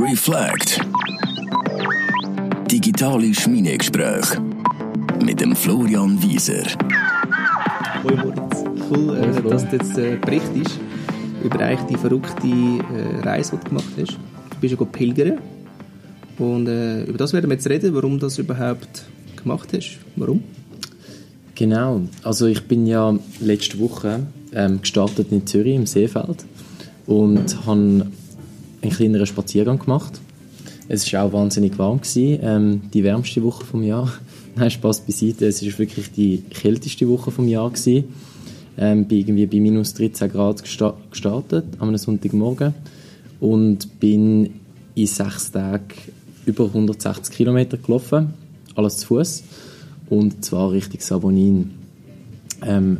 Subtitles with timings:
[0.00, 0.80] Reflect.
[2.70, 4.40] Digitale Schmiedegespräche
[5.24, 6.62] mit dem Florian Wieser.
[8.04, 10.78] Hoi Moritz, cool, äh, dass du jetzt äh, berichtest
[11.42, 14.12] über eigentlich die verrückte äh, Reise, die du gemacht hast.
[14.12, 15.38] Du bist ja pilgern
[16.38, 19.04] und äh, über das werden wir jetzt reden, warum du das überhaupt
[19.34, 19.98] gemacht hast.
[20.14, 20.44] Warum?
[21.56, 26.44] Genau, also ich bin ja letzte Woche ähm, gestartet in Zürich im Seefeld
[27.06, 28.06] und habe
[28.82, 30.20] einen kleineren Spaziergang gemacht.
[30.88, 34.12] Es war auch wahnsinnig warm, gewesen, ähm, die wärmste Woche vom Jahr.
[34.56, 37.70] Nein, Spaß beiseite, es war wirklich die kälteste Woche vom Jahr.
[37.70, 38.04] Gewesen.
[38.80, 42.74] Ähm, bin irgendwie bei minus 13 Grad gestartet, am Sonntagmorgen
[43.40, 44.50] und bin
[44.94, 45.88] in sechs Tagen
[46.46, 48.34] über 160 Kilometer gelaufen,
[48.76, 49.42] alles zu Fuß
[50.10, 51.70] und zwar Richtung Savonin.
[52.64, 52.98] Ähm,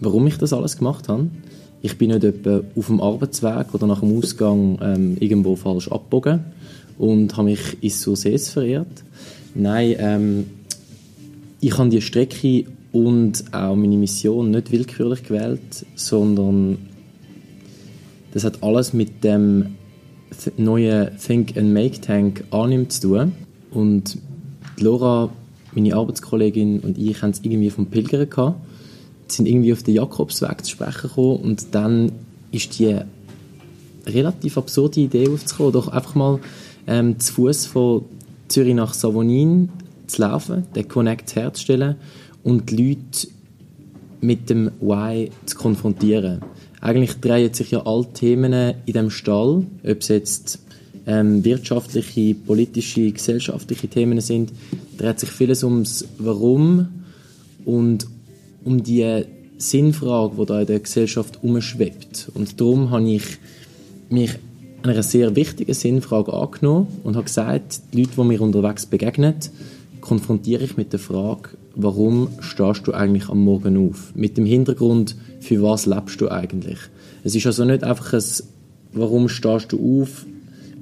[0.00, 1.28] warum ich das alles gemacht habe?
[1.80, 6.40] Ich bin nicht etwa auf dem Arbeitsweg oder nach dem Ausgang ähm, irgendwo falsch abgebogen
[6.98, 9.04] und habe mich ins Sursees verirrt.
[9.54, 10.46] Nein, ähm,
[11.60, 16.78] ich habe die Strecke und auch meine Mission nicht willkürlich gewählt, sondern
[18.32, 19.76] das hat alles mit dem
[20.56, 23.32] neuen Think and Make Tank annimmt zu tun.
[23.70, 24.18] Und
[24.78, 25.30] Laura,
[25.74, 28.60] meine Arbeitskollegin und ich haben es irgendwie vom Pilgern gehabt,
[29.28, 32.12] sind irgendwie auf den Jakobsweg zu sprechen gekommen und dann
[32.50, 32.96] ist die
[34.06, 36.40] relativ absurde Idee aufzukommen, doch einfach mal
[36.86, 38.04] ähm, zu Fuß von
[38.48, 39.68] Zürich nach Savonin
[40.06, 41.96] zu laufen, den Connect herzustellen
[42.42, 43.28] und die Leute
[44.20, 46.40] mit dem Why zu konfrontieren.
[46.80, 50.60] Eigentlich drehen sich ja alle Themen in dem Stall, ob es jetzt
[51.06, 54.52] ähm, wirtschaftliche, politische, gesellschaftliche Themen sind,
[54.96, 56.88] dreht sich vieles ums Warum
[57.64, 58.06] und
[58.68, 59.24] um die
[59.56, 62.30] Sinnfrage, die da in der Gesellschaft umschwebt.
[62.34, 63.24] Und darum habe ich
[64.10, 64.32] mich
[64.82, 69.34] einer sehr wichtigen Sinnfrage angenommen und habe gesagt, die Leute, die mir unterwegs begegnen,
[70.02, 74.12] konfrontiere ich mit der Frage, warum stehst du eigentlich am Morgen auf?
[74.14, 76.78] Mit dem Hintergrund, für was lebst du eigentlich?
[77.24, 78.22] Es ist also nicht einfach ein,
[78.92, 80.26] warum stehst du auf,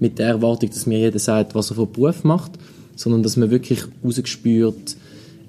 [0.01, 2.53] mit der Erwartung, dass mir jeder sagt, was er für Beruf macht,
[2.97, 4.97] sondern dass man wirklich rausgespürt,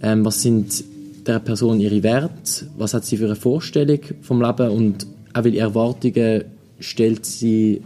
[0.02, 0.84] ähm, was sind
[1.28, 5.60] der Person ihre Werte, was hat sie für eine Vorstellung vom Leben und auch welche
[5.60, 6.46] Erwartungen
[6.80, 7.82] stellt sie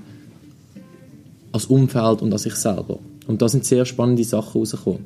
[1.51, 2.99] als Umfeld und an sich selber.
[3.27, 5.05] Und da sind sehr spannende Sachen rausgekommen.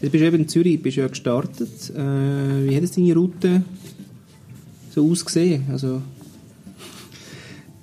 [0.00, 1.90] Jetzt bist du eben in Zürich bist ja gestartet.
[1.90, 3.62] Äh, wie hat es deine Route
[4.90, 5.64] so ausgesehen?
[5.70, 6.02] Also,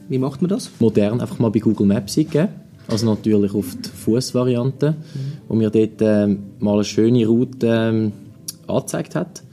[0.09, 0.69] wie macht man das?
[0.79, 2.49] Modern einfach mal bei Google Maps eingeben.
[2.87, 4.97] Also natürlich auf die Fußvariante, mhm.
[5.47, 8.11] wo mir dort äh, mal eine schöne Route äh,
[8.69, 9.43] angezeigt hat.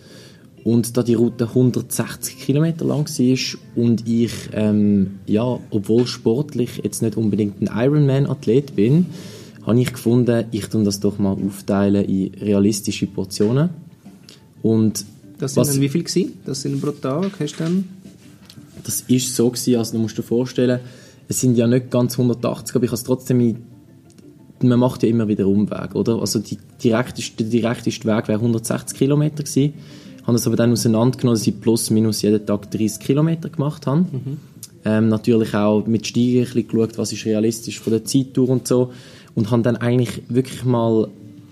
[0.65, 7.03] Und da die Route 160 Kilometer lang war und ich, ähm, ja, obwohl sportlich jetzt
[7.03, 9.07] nicht unbedingt ein Ironman-Athlet bin,
[9.65, 13.71] habe ich gefunden, ich tue das doch mal aufteilen in realistische Portionen.
[14.63, 15.05] Und
[15.39, 16.33] das sind was, dann wie viel gewesen?
[16.45, 17.85] Das sind pro Tag, hast du dann?
[18.83, 20.81] Das ist so gewesen, also du musst dir vorstellen,
[21.29, 23.57] es sind ja nicht ganz 180, aber ich habe es trotzdem in,
[24.63, 26.21] man macht ja immer wieder Umweg, oder?
[26.21, 29.75] Also die direkteste, der direkteste Weg wäre 160 Kilometer gewesen.
[30.19, 33.87] Ich habe es aber dann auseinandergenommen, dass ich plus minus jeden Tag 30 Kilometer gemacht
[33.87, 34.01] habe.
[34.01, 34.39] Mhm.
[34.85, 38.67] Ähm, natürlich auch mit Steigen ein bisschen geschaut, was ist realistisch von der Zeittour und
[38.67, 38.93] so
[39.35, 41.09] und habe dann eigentlich wirklich mal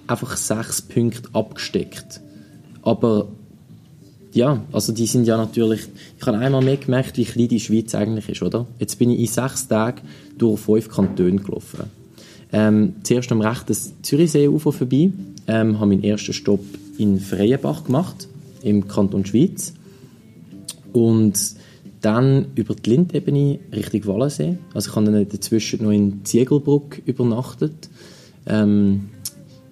[0.06, 2.20] einfach sechs Punkte abgesteckt.
[2.82, 3.28] Aber
[4.32, 5.82] ja, also die sind ja natürlich,
[6.18, 8.66] ich habe einmal mehr gemerkt, wie klein die Schweiz eigentlich ist, oder?
[8.78, 10.02] Jetzt bin ich in sechs Tagen
[10.36, 11.84] durch fünf Kantone gelaufen.
[12.52, 15.10] Ähm, zuerst am rechten Zürichseeufer vorbei,
[15.46, 16.64] ähm, habe meinen ersten Stopp
[16.98, 18.28] in Freienbach gemacht,
[18.62, 19.74] im Kanton Schweiz.
[20.92, 21.38] Und
[22.00, 24.58] dann über die Lindebene Richtung Wallensee.
[24.74, 27.88] Also ich habe dann dazwischen noch in Ziegelbruck übernachtet.
[28.46, 29.08] Ähm,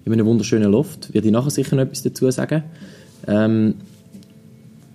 [0.05, 1.13] in einem wunderschönen Loft.
[1.13, 2.63] Werde ich nachher sicher noch etwas dazu sagen.
[3.27, 3.75] Ähm,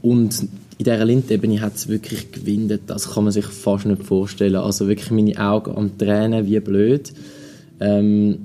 [0.03, 0.43] und
[0.79, 2.83] in dieser Lindebene hat es wirklich gewindet.
[2.87, 4.57] Das kann man sich fast nicht vorstellen.
[4.57, 7.13] Also wirklich meine Augen am Tränen, wie blöd.
[7.81, 8.39] Ähm,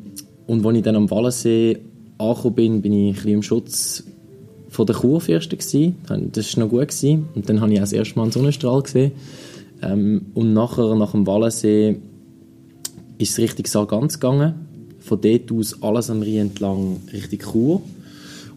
[0.47, 1.77] und als ich dann am Wallensee
[2.17, 4.03] angekommen bin, bin ich ein bisschen im Schutz
[4.69, 5.57] von der Kurfürsten.
[6.31, 6.87] Das war noch gut.
[6.87, 7.27] Gewesen.
[7.35, 9.11] Und dann habe ich auch das erste Mal einen Sonnenstrahl gesehen.
[9.81, 11.97] Ähm, und nachher, nach dem Wallensee,
[13.17, 14.55] ist es richtig Sargans gegangen.
[14.99, 17.81] Von dort aus alles am Rhein entlang Richtung Chur.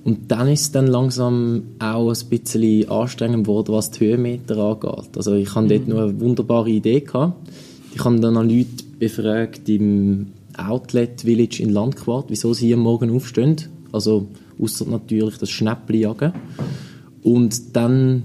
[0.05, 5.17] Und dann ist es dann langsam auch ein bisschen anstrengend geworden, was die Höhenmeter angeht.
[5.17, 5.69] Also ich hatte mhm.
[5.69, 7.01] dort noch eine wunderbare Idee.
[7.01, 7.51] Gehabt.
[7.93, 10.29] Ich habe dann an Leute befragt im
[10.59, 13.57] Outlet Village in Landquart, wieso sie hier morgen aufstehen.
[13.93, 14.29] Also
[14.61, 16.33] außer natürlich das Schnäppli jagen.
[17.23, 18.25] Und dann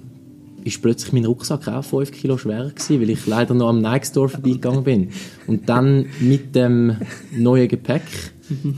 [0.63, 4.05] ist plötzlich mein Rucksack auch 5 Kilo schwerer gewesen, weil ich leider noch am Nike
[4.05, 5.09] Store vorbeigegangen bin.
[5.47, 6.97] Und dann mit dem
[7.35, 8.03] neuen Gepäck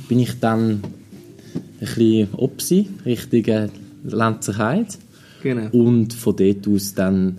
[0.07, 0.81] bin ich dann ein
[1.79, 3.69] bisschen Opsi, Richtung
[4.06, 4.94] Lenzerheide.
[5.41, 5.69] Genau.
[5.71, 7.38] Und von dort aus dann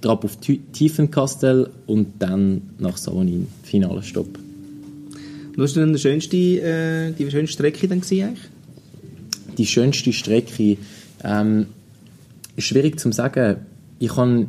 [0.00, 4.38] drauf auf Tiefenkastel und dann nach Savonin, finaler Stopp.
[5.56, 8.48] Was war denn die schönste, äh, die schönste Strecke gewesen, eigentlich?
[9.56, 10.76] Die schönste Strecke,
[11.22, 11.66] ähm,
[12.56, 13.56] ist schwierig zu sagen.
[13.98, 14.48] Ich kann,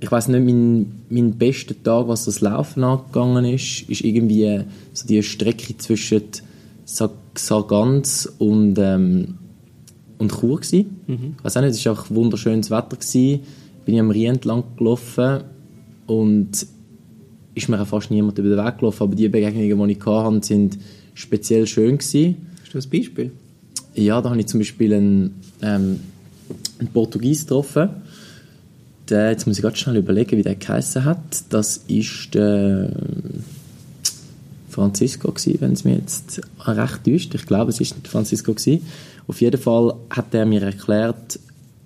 [0.00, 5.06] ich weiß nicht, mein, mein bester Tag, was das Laufen angegangen ist, ist irgendwie so
[5.06, 6.22] die Strecke zwischen
[6.84, 9.34] Sargans und, ähm,
[10.18, 11.00] und Chur gewesen.
[11.06, 11.34] Mhm.
[11.38, 13.40] Ich weiß auch nicht, es war auch wunderschönes Wetter gewesen.
[13.84, 15.44] Bin ich am Rhein entlang gelaufen
[16.06, 16.66] und
[17.58, 20.78] ist mir fast niemand über den Weg gelaufen, aber die Begegnungen, die ich hatte, sind
[21.14, 22.36] speziell schön gewesen.
[22.62, 23.32] Hast du ein Beispiel?
[23.94, 26.00] Ja, da habe ich zum Beispiel einen, ähm,
[26.78, 27.90] einen Portugies getroffen.
[29.08, 31.44] Der, jetzt muss ich ganz schnell überlegen, wie der geheißen hat.
[31.50, 32.92] Das ist der
[34.68, 37.34] Francisco gewesen, wenn es mir jetzt recht täuscht.
[37.34, 38.82] Ich glaube, es ist nicht Francisco gewesen.
[39.26, 41.40] Auf jeden Fall hat er mir erklärt,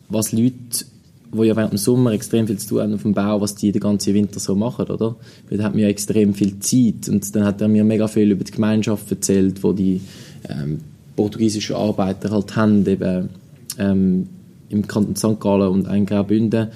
[0.08, 0.84] was Leute,
[1.32, 3.72] die ja während dem Sommer extrem viel zu tun haben auf dem Bau, was die
[3.72, 5.16] den ganzen Winter so machen, oder?
[5.48, 8.30] Weil da hat mir ja extrem viel Zeit und dann hat er mir mega viel
[8.30, 10.00] über die Gemeinschaft erzählt, wo die
[10.48, 10.80] ähm,
[11.16, 13.30] portugiesischen Arbeiter halt haben, eben
[13.78, 14.28] ähm,
[14.68, 15.40] im Kanton St.
[15.40, 16.68] Gallen und ein Graubünden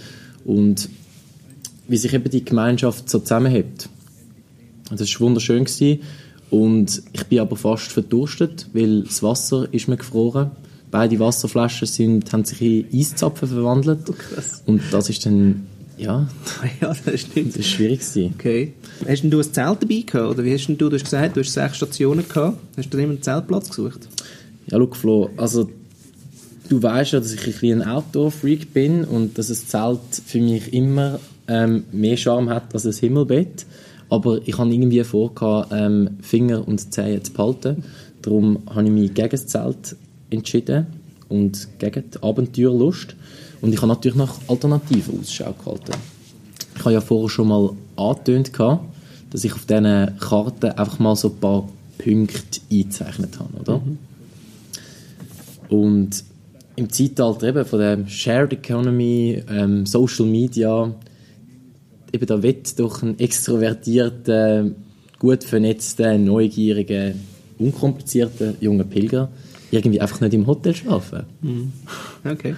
[0.44, 0.88] und
[1.88, 3.88] wie sich eben die Gemeinschaft so zusammenhält.
[4.91, 6.00] Das war wunderschön gewesen.
[6.50, 10.52] und ich bin aber fast verdurstet, weil das Wasser ist mir gefroren.
[10.91, 14.62] Beide Wasserflaschen sind, haben sich in Eiszapfen verwandelt Oh, krass.
[14.67, 15.67] und das ist dann,
[15.99, 16.29] ja,
[16.81, 17.50] ja, das stimmt.
[17.50, 18.35] das ist schwierig gewesen.
[18.38, 18.73] Okay.
[19.06, 20.31] Hast denn du ein Zelt dabei gehabt?
[20.31, 22.59] Oder wie hast denn du, du hast gesagt, du hast sechs Stationen gehabt.
[22.77, 24.09] Hast du immer einen Zeltplatz gesucht?
[24.71, 25.69] Ja, schau, Flo, also
[26.69, 30.73] du weißt ja, dass ich ein ein Outdoor-Freak bin und dass ein Zelt für mich
[30.73, 31.19] immer
[31.49, 33.67] ähm, mehr Charme hat als ein Himmelbett.
[34.09, 35.33] Aber ich habe irgendwie vor,
[35.73, 37.85] ähm, Finger und Zehen zu behalten.
[38.23, 39.97] Darum habe ich mich gegen das Zelt
[40.31, 40.87] entschieden
[41.28, 43.14] und gegen die Abenteuerlust.
[43.61, 45.93] Und ich habe natürlich nach Alternativen Ausschau gehalten.
[46.75, 48.52] Ich habe ja vorher schon mal angetönt,
[49.31, 51.69] dass ich auf diesen Karten einfach mal so ein paar
[51.99, 53.82] Punkte eingezeichnet habe, oder?
[55.69, 56.25] Und
[56.76, 60.94] im Zeitalter eben von der Shared Economy, ähm, Social Media,
[62.12, 64.70] eben da wird doch ein extrovertierter,
[65.19, 67.12] gut vernetzter, neugieriger,
[67.58, 69.31] unkomplizierter junger Pilger
[69.76, 71.25] irgendwie einfach nicht im Hotel schlafen.
[72.25, 72.55] Okay.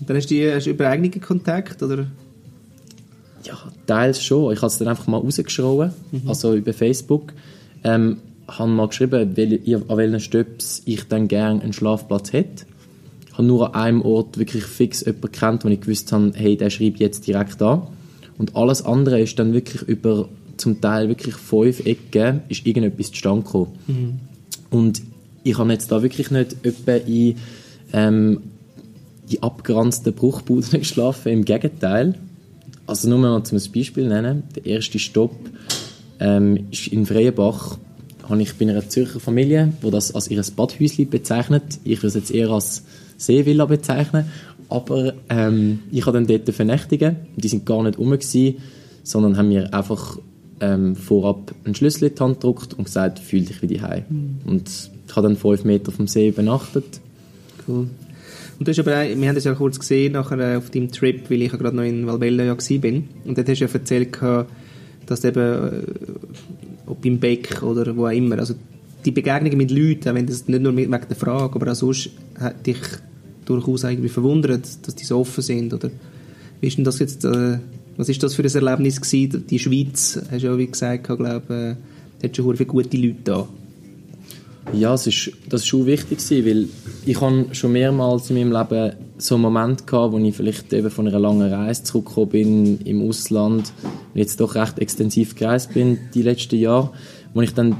[0.00, 2.06] Und dann hast du, die, hast du über eigene Kontakt oder?
[3.44, 4.52] Ja, teils schon.
[4.52, 5.92] Ich habe es dann einfach mal rausgeschrieben,
[6.26, 7.32] also über Facebook.
[7.82, 8.18] Ähm,
[8.48, 12.66] habe mal geschrieben, wel, an welchen Stöps ich dann gerne einen Schlafplatz hätte.
[13.26, 16.56] Ich habe nur an einem Ort wirklich fix jemanden kennt, wo ich gewusst habe, hey,
[16.56, 17.86] der schreibt jetzt direkt an.
[18.38, 23.42] Und alles andere ist dann wirklich über zum Teil wirklich fünf Ecken ist irgendetwas zustande
[23.42, 24.20] gekommen.
[24.70, 25.02] Und
[25.44, 27.36] ich habe jetzt da wirklich nicht etwa in
[27.92, 28.40] ähm,
[29.30, 32.14] die abgeranzten Bruchbuden geschlafen, im Gegenteil.
[32.86, 35.34] Also nur mal zum Beispiel nennen, der erste Stopp
[36.20, 37.78] ähm, ist in Freienbach,
[38.28, 41.62] habe ich bei einer Zürcher Familie, die das als ihr Badhäuschen bezeichnet.
[41.84, 42.84] Ich würde es jetzt eher als
[43.16, 44.26] Seevilla bezeichnen.
[44.70, 47.16] Aber ähm, ich habe dann dort vernächtigen.
[47.36, 48.56] Die sind gar nicht rum, gewesen,
[49.02, 50.18] sondern haben mir einfach
[50.60, 53.82] ähm, vorab einen Schlüssel in die Hand gedruckt und gesagt, fühl dich wie die
[54.46, 57.00] Und ich habe dann fünf Meter vom See übernachtet.
[57.68, 57.86] Cool.
[58.58, 61.30] Und du hast aber wir haben das ja kurz gesehen nachher äh, auf deinem Trip,
[61.30, 63.08] weil ich ja gerade noch in Valbella ja bin.
[63.24, 64.18] Und dort hast du ja erzählt,
[65.06, 65.82] dass du eben, äh,
[66.86, 68.54] ob im Beck oder wo auch immer, also
[69.04, 72.66] die Begegnungen mit Leuten, wenn das nicht nur wegen der Frage, aber auch sonst hat
[72.66, 72.78] dich
[73.44, 75.92] durchaus irgendwie verwundert, dass die so offen sind, oder?
[76.60, 77.58] Wie ist denn das jetzt, äh,
[77.96, 79.46] was ist das für ein Erlebnis gewesen?
[79.48, 81.76] Die Schweiz, hast du ja wie gesagt, ich äh,
[82.24, 83.48] hat schon viele gute Leute da.
[84.72, 86.68] Ja, es ist, das ist schon wichtig weil
[87.06, 90.90] ich habe schon mehrmals in meinem Leben so einen Moment gehabt, wo ich vielleicht eben
[90.90, 93.72] von einer langen Reise zurückgekommen bin im Ausland
[94.12, 96.90] und jetzt doch recht extensiv gereist bin die letzten Jahre,
[97.34, 97.76] wo ich dann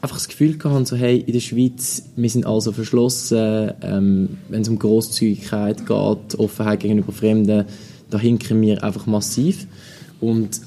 [0.00, 4.62] einfach das Gefühl hatte, so, hey, in der Schweiz, wir sind also verschlossen, ähm, wenn
[4.62, 7.64] es um Grosszügigkeit geht, Offenheit gegenüber Fremden,
[8.10, 9.66] da hinken wir einfach massiv.
[10.20, 10.60] Und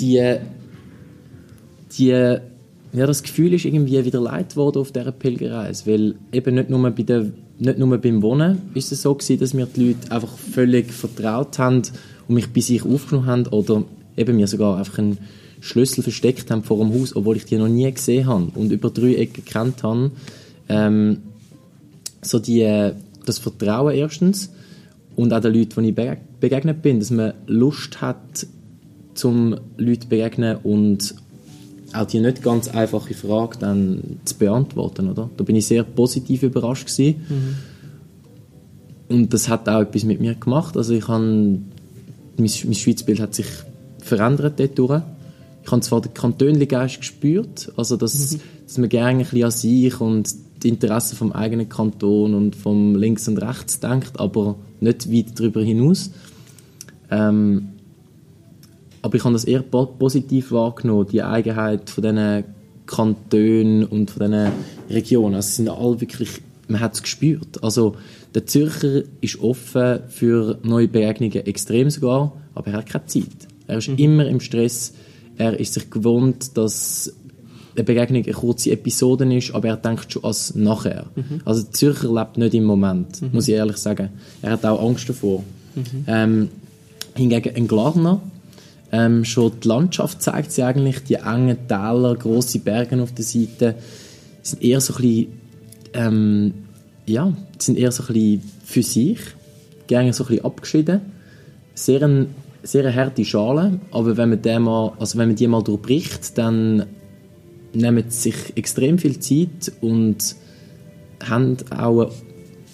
[0.00, 0.38] die
[1.98, 2.38] die,
[2.96, 6.90] ja, das Gefühl ist irgendwie wieder leid worden auf dieser Pilgerreise, weil eben nicht nur,
[6.90, 7.26] bei der,
[7.58, 11.58] nicht nur beim Wohnen ist es so gewesen, dass mir die Leute einfach völlig vertraut
[11.58, 11.82] haben
[12.26, 13.84] und mich bei sich aufgenommen haben oder
[14.16, 15.18] eben mir sogar einfach einen
[15.60, 18.88] Schlüssel versteckt haben vor dem Haus, obwohl ich die noch nie gesehen habe und über
[18.88, 20.12] drei Ecken gekannt habe.
[20.70, 21.18] Ähm,
[22.22, 22.92] so die,
[23.26, 24.52] das Vertrauen erstens
[25.16, 28.46] und auch den Leuten, die ich begegnet bin, dass man Lust hat,
[29.12, 31.14] zum Leuten begegnen und
[31.92, 35.30] auch die nicht ganz einfache Frage dann zu beantworten, oder?
[35.36, 37.24] Da bin ich sehr positiv überrascht gewesen.
[37.28, 37.56] Mhm.
[39.08, 40.76] Und das hat auch etwas mit mir gemacht.
[40.76, 41.60] Also ich habe, mein,
[42.36, 43.46] mein Schweizbild hat sich
[44.02, 45.04] verändert dort
[45.64, 48.40] Ich habe zwar den Kantönli-Geist gespürt, also dass, mhm.
[48.66, 52.96] dass man gerne ein bisschen an sich und die Interessen vom eigenen Kanton und vom
[52.96, 56.10] Links und Rechts denkt, aber nicht weit darüber hinaus.
[57.10, 57.68] Ähm,
[59.06, 62.44] aber ich habe das eher positiv wahrgenommen, die Eigenheit von diesen
[62.86, 64.52] Kantonen und von diesen
[64.90, 65.36] Regionen.
[65.36, 66.30] Also, sind alle wirklich,
[66.66, 67.62] man hat es gespürt.
[67.62, 67.94] Also,
[68.34, 73.46] der Zürcher ist offen für neue Begegnungen, extrem sogar, aber er hat keine Zeit.
[73.68, 73.96] Er ist mhm.
[73.96, 74.92] immer im Stress.
[75.38, 77.14] Er ist sich gewohnt, dass
[77.76, 81.06] eine Begegnung eine kurze Episode ist, aber er denkt schon als nachher.
[81.14, 81.42] Mhm.
[81.44, 83.30] Also der Zürcher lebt nicht im Moment, mhm.
[83.32, 84.08] muss ich ehrlich sagen.
[84.42, 85.44] Er hat auch Angst davor.
[85.76, 86.04] Mhm.
[86.08, 86.48] Ähm,
[87.14, 88.20] hingegen ein Glarner,
[88.92, 93.74] ähm, schon die Landschaft zeigt sie eigentlich, die engen Täler, große Berge auf der Seite,
[94.42, 95.26] sind eher so ein bisschen,
[95.92, 96.54] ähm,
[97.06, 99.18] ja, sind eher so ein bisschen für sich,
[99.86, 101.00] gerne so ein bisschen abgeschieden.
[101.74, 102.28] Sehr ein,
[102.62, 106.38] sehr eine harte Schale, aber wenn man, die mal, also wenn man die mal durchbricht,
[106.38, 106.86] dann
[107.72, 110.36] nehmen sie sich extrem viel Zeit und
[111.24, 112.10] haben auch eine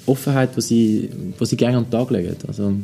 [0.07, 2.37] Offenheit, die sie, die sie gerne an den Tag legen.
[2.47, 2.75] Also,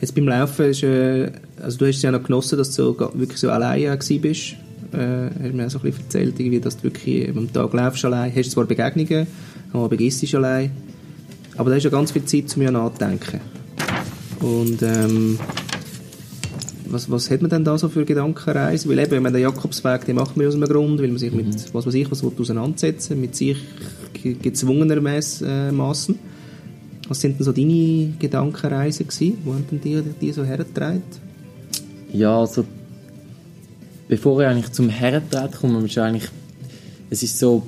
[0.00, 1.30] Jetzt beim Laufen, ist, äh,
[1.64, 4.10] also du hast es ja noch genossen, dass du wirklich so alleine warst.
[4.10, 8.04] Äh, hast mir auch so ein bisschen erzählt, irgendwie, dass du wirklich am Tag laufst
[8.04, 8.32] allein.
[8.34, 9.26] Hast zwar Begegnungen,
[9.72, 10.70] aber begehst allein.
[11.56, 13.40] Aber da ist ja ganz viel Zeit, um ja nachzudenken.
[14.40, 15.38] Und ähm,
[16.86, 18.90] was, was hat man denn da so für Gedankenreisen?
[18.90, 21.54] Weil eben, den Jakobsweg, den macht man aus einem Grund, weil man sich mit, mhm.
[21.72, 23.56] was weiß ich, was auseinandersetzen mit sich
[24.22, 25.46] gezwungenermaßen.
[25.46, 26.18] Äh,
[27.08, 29.38] was sind denn so deine Gedankenreisen gewesen?
[29.44, 31.02] Wo haben denn die, die so hergetragen?
[32.14, 32.64] Ja, also
[34.08, 36.30] bevor ich eigentlich zum Hertreten komme, ist eigentlich,
[37.10, 37.64] es ist so,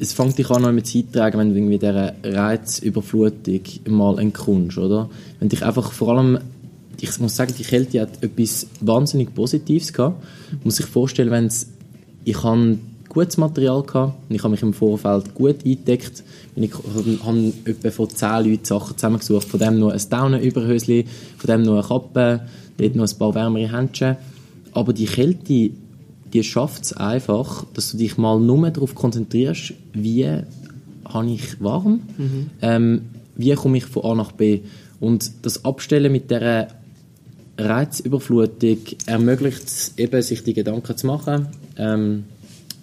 [0.00, 5.08] es fängt dich an mit Zeit tragen, wenn du irgendwie dieser Reizüberflutung mal entkommst, oder?
[5.38, 6.40] Wenn dich einfach vor allem
[7.02, 10.22] ich muss sagen, die Kälte hat etwas wahnsinnig Positives gehabt.
[10.50, 11.66] Man muss sich vorstellen, wenn es,
[12.24, 12.78] ich habe
[13.10, 16.22] gutes Material gehabt und ich habe mich im Vorfeld gut eingedeckt.
[16.56, 19.48] Ich habe etwa von zehn Leuten Sachen zusammengesucht.
[19.48, 21.04] Von dem nur ein Daunenüberhöschen,
[21.36, 22.40] von dem nur eine Kappe,
[22.78, 24.16] dort noch ein paar wärmere Händchen.
[24.72, 25.70] Aber die Kälte,
[26.32, 30.26] die schafft es einfach, dass du dich mal nur darauf konzentrierst, wie
[31.04, 32.50] habe ich warm, mhm.
[32.62, 33.02] ähm,
[33.34, 34.60] wie komme ich von A nach B.
[35.00, 36.68] Und das Abstellen mit dieser
[37.58, 42.24] Reizüberflutung ermöglicht es eben, sich die Gedanken zu machen ähm,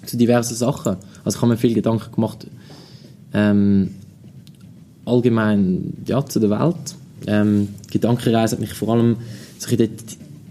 [0.08, 0.98] zu diversen Sachen.
[1.24, 2.48] Also ich habe mir viele Gedanken gemacht
[3.34, 3.92] ähm,
[5.06, 6.96] allgemein ja, zu der Welt.
[7.26, 9.18] Ähm, Gedankenreise hat mich vor allem
[9.58, 9.90] so dort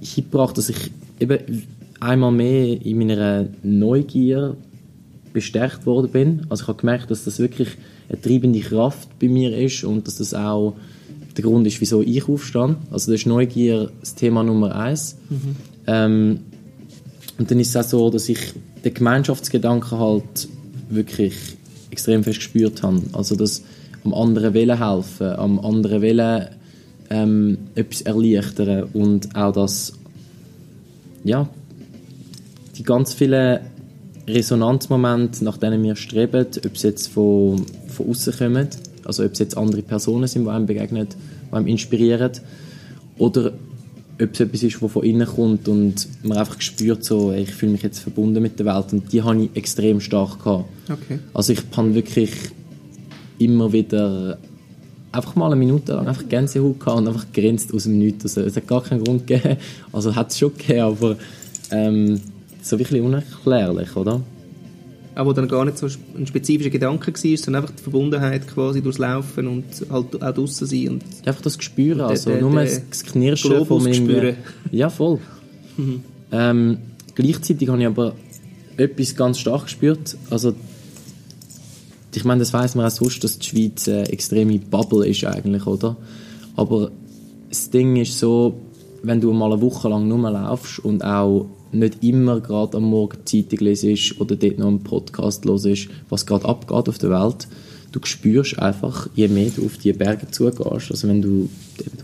[0.01, 1.67] hingebracht, dass ich eben
[2.01, 4.57] einmal mehr in meiner Neugier
[5.33, 6.47] bestärkt worden bin.
[6.49, 7.69] Also ich habe gemerkt, dass das wirklich
[8.09, 10.75] eine treibende Kraft bei mir ist und dass das auch
[11.37, 12.77] der Grund ist, wieso ich aufstehe.
[12.91, 15.17] Also das ist Neugier das Thema Nummer eins.
[15.29, 15.57] Mhm.
[15.87, 16.41] Ähm,
[17.39, 18.55] und dann ist es auch so, dass ich
[18.87, 20.49] den Gemeinschaftsgedanken halt
[20.89, 21.35] wirklich
[21.91, 23.03] extrem fest gespürt habe.
[23.13, 23.63] Also dass
[24.05, 26.47] am anderen Willen helfen, am anderen Willen
[27.11, 29.93] ähm, etwas erleichtern und auch das,
[31.25, 31.49] ja,
[32.77, 33.61] die ganz vielen
[34.29, 38.69] Resonanzmomente, nach denen wir streben, ob es jetzt von, von außen kommen,
[39.05, 42.33] also ob es jetzt andere Personen sind, die einem begegnen, die einem inspirieren,
[43.19, 43.53] oder
[44.21, 47.73] ob es etwas ist, das von innen kommt und man einfach spürt, so, ich fühle
[47.73, 48.93] mich jetzt verbunden mit der Welt.
[48.93, 50.65] Und die habe ich extrem stark gehabt.
[50.91, 51.19] Okay.
[51.35, 52.33] Also ich habe wirklich
[53.39, 54.39] immer wieder
[55.13, 58.25] einfach mal eine Minute lang einfach Gänsehaut gehabt und einfach grinst aus dem Nichts.
[58.25, 59.57] Also, es hat gar keinen Grund gegeben.
[59.93, 61.17] Also hat es schon gegeben, aber
[61.71, 62.21] ähm,
[62.63, 64.21] so wirklich unerklärlich, oder?
[65.17, 68.83] Auch wo dann gar nicht so ein spezifischer Gedanke war, sondern einfach die Verbundenheit quasi
[68.83, 70.89] durchs Laufen und halt auch draußen sein.
[70.89, 74.37] Und einfach das Gespüren, also der, der, nur das Knirschen von meinem...
[74.71, 75.19] Ja, voll.
[75.79, 76.05] Mhm.
[76.33, 76.79] Ähm,
[77.15, 78.15] gleichzeitig habe ich aber
[78.79, 80.55] etwas ganz stark gespürt, also
[82.17, 85.67] ich meine, das weiß man auch sonst, dass die Schweiz eine extreme Bubble ist eigentlich,
[85.67, 85.97] oder?
[86.57, 86.91] Aber
[87.51, 88.55] das Ding ist so,
[89.03, 93.19] wenn du mal eine Woche lang nur laufst und auch nicht immer gerade am Morgen
[93.25, 97.49] Zeitung lesest oder dort noch einen Podcast hörst, was gerade abgeht auf der Welt.
[97.93, 101.49] Du spürst einfach, je mehr du auf die Berge zugehst, also wenn du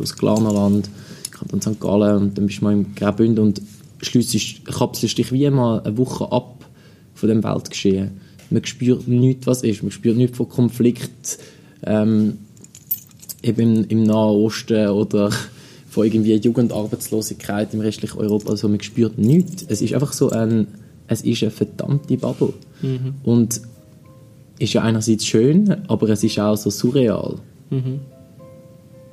[0.01, 0.89] aus Glarnerland,
[1.31, 1.81] Kanton St.
[1.81, 3.63] Gallen und dann bist du mal im Graubünden und
[4.01, 6.65] schliessest, kapselst dich wie mal eine Woche ab
[7.15, 8.21] von dem Weltgeschehen.
[8.51, 9.83] Man spürt nichts, was ist.
[9.83, 11.39] Man spürt nichts von Konflikt.
[11.85, 12.39] Ähm,
[13.43, 15.31] eben im Nahen Osten oder
[15.93, 19.67] von irgendwie Jugendarbeitslosigkeit im restlichen Europa, also man spürt nichts.
[19.69, 20.69] Es ist einfach so ein,
[21.07, 22.55] es ist eine verdammte Bubble.
[22.81, 23.15] Mhm.
[23.25, 23.61] Und
[24.59, 27.37] ist ja einerseits schön, aber es ist auch so surreal.
[27.69, 28.01] Mhm.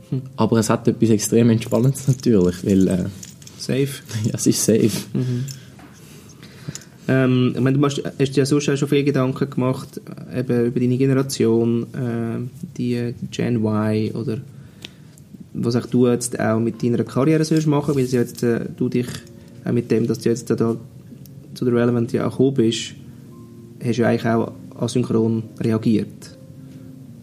[0.10, 0.22] Hm.
[0.38, 2.88] Aber es hat etwas extrem Entspannendes natürlich, weil...
[2.88, 3.06] Äh,
[3.58, 3.90] safe.
[4.24, 4.90] Ja, es ist safe.
[5.14, 5.44] Mhm.
[7.10, 10.00] Ähm, ich meine, du hast, hast dir ja sonst auch schon viele Gedanken gemacht
[10.34, 14.40] eben über deine Generation, äh, die Gen Y oder
[15.54, 19.08] was auch du jetzt auch mit deiner Karriere sollst machen, weil jetzt, äh, du dich
[19.66, 20.76] auch mit dem, dass du jetzt da
[21.54, 22.94] zu der Relevant ja auch gekommen bist,
[23.84, 26.38] hast du eigentlich auch asynchron reagiert.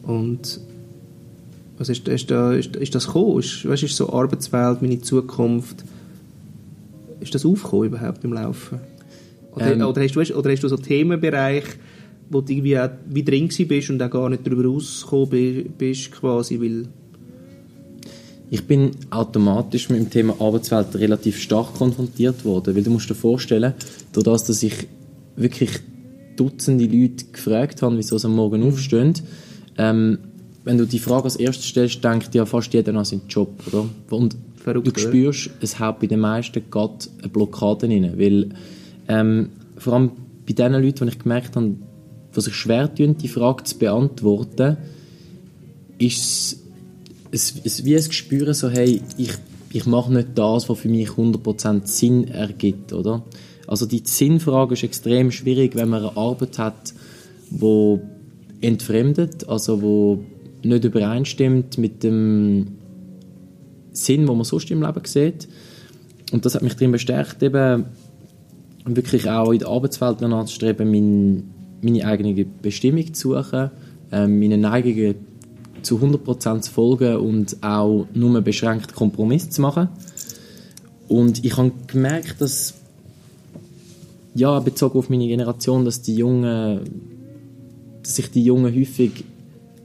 [0.03, 0.61] Und
[1.79, 3.39] was ist, ist, da, ist, ist das gekommen?
[3.39, 5.85] Ist, weißt, ist so Arbeitswelt, meine Zukunft,
[7.21, 8.81] ist das aufgekommen überhaupt im Laufen?
[9.55, 11.65] Oder, ähm, oder, hast, du, oder hast du so Themenbereich,
[12.29, 16.61] wo du irgendwie auch wie drin bist und auch gar nicht darüber rausgekommen bist, quasi,
[16.61, 16.89] weil
[18.51, 23.15] ich bin automatisch mit dem Thema Arbeitswelt relativ stark konfrontiert worden, weil du musst dir
[23.15, 23.75] vorstellen,
[24.13, 24.87] dadurch, dass ich
[25.37, 25.71] wirklich
[26.37, 28.69] Dutzende Leute gefragt habe, wieso sie am Morgen mhm.
[28.69, 29.15] aufstehen,
[29.79, 30.19] ähm,
[30.65, 33.89] wenn du die Frage als erstes stellst, denkt ja fast jeder an seinen Job, oder?
[34.11, 38.49] Und Verrückt, du spürst, es hat bei den meisten gerade eine Blockade rein, weil
[39.09, 40.11] ähm, vor allem
[40.47, 41.77] bei den Leuten, die ich gemerkt habe,
[42.35, 44.77] die sich schwer tun, die Frage zu beantworten,
[45.99, 46.66] ist es,
[47.37, 49.33] es wie ein Gespür so, hey, ich,
[49.73, 53.23] ich mache nicht das, was für mich 100% Sinn ergibt, oder?
[53.67, 56.95] Also die Sinnfrage ist extrem schwierig, wenn man eine Arbeit hat,
[57.51, 58.01] wo
[58.61, 60.25] entfremdet, also wo
[60.63, 62.79] nicht übereinstimmt mit dem
[63.93, 65.49] Sinn, wo man sonst im Leben sieht.
[66.33, 67.87] Und das hat mich darin bestärkt, eben
[68.85, 71.45] wirklich auch in der Arbeitswelt danach zu streben,
[71.83, 73.71] meine, eigene Bestimmung zu suchen,
[74.13, 75.26] äh, meine Neigungen
[75.87, 79.89] zu 100% zu folgen und auch nur beschränkt Kompromiss zu machen.
[81.09, 82.75] Und ich habe gemerkt, dass
[84.35, 86.81] ja, bezogen auf meine Generation, dass die Jungen,
[88.03, 89.25] dass sich die Jungen häufig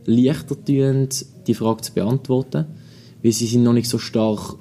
[0.06, 1.08] leichter tun,
[1.48, 2.66] die Frage zu beantworten,
[3.24, 4.56] weil sie sind noch nicht so stark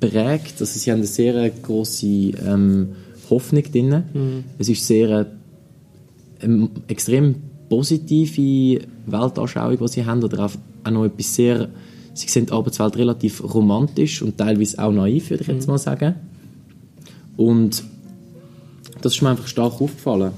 [0.00, 2.88] prägt, also sie haben eine sehr große ähm,
[3.28, 4.02] Hoffnung drin.
[4.12, 4.44] Mhm.
[4.58, 5.26] Es ist sehr
[6.40, 7.36] ähm, extrem
[7.68, 8.80] positive
[9.12, 10.52] Weltanschauung, die sie haben, oder auch,
[10.84, 11.68] auch noch etwas sehr,
[12.14, 15.72] sie sehen die Arbeitswelt relativ romantisch und teilweise auch naiv, würde ich jetzt mhm.
[15.72, 16.14] mal sagen.
[17.36, 17.84] Und
[19.00, 20.32] das ist mir einfach stark aufgefallen.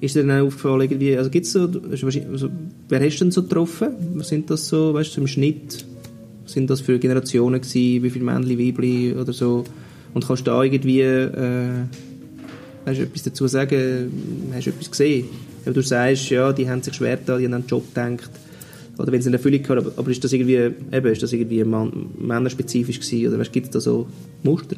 [0.00, 2.48] Ist dir dann aufgefallen, irgendwie, also gibt's so, also,
[2.88, 3.88] wer hast du denn so getroffen?
[4.14, 5.84] Was sind das so, weißt du, im Schnitt?
[6.44, 8.02] Was sind das für Generationen gewesen?
[8.02, 9.64] Wie viele Männchen, Weibli oder so?
[10.14, 11.84] Und kannst du da irgendwie, äh,
[12.86, 14.50] hast du etwas dazu sagen?
[14.54, 15.26] Hast du etwas gesehen?
[15.64, 18.30] Wenn du sagst, ja, die haben sich schwer da, die haben an den Job gedacht,
[18.98, 21.64] oder wenn sie eine Erfüllung haben, aber, aber ist das irgendwie, eben, ist das irgendwie
[21.64, 24.06] männerspezifisch gewesen, oder gibt es da so
[24.42, 24.76] Muster?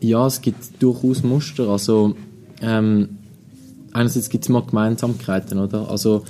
[0.00, 2.16] Ja, es gibt durchaus Muster, also
[2.60, 3.08] ähm,
[3.92, 5.90] einerseits gibt es mal Gemeinsamkeiten, oder?
[5.90, 6.24] Also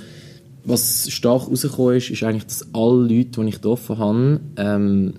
[0.65, 5.13] was stark rausgekommen ist, ist eigentlich, dass alle Leute, die ich getroffen habe, ähm,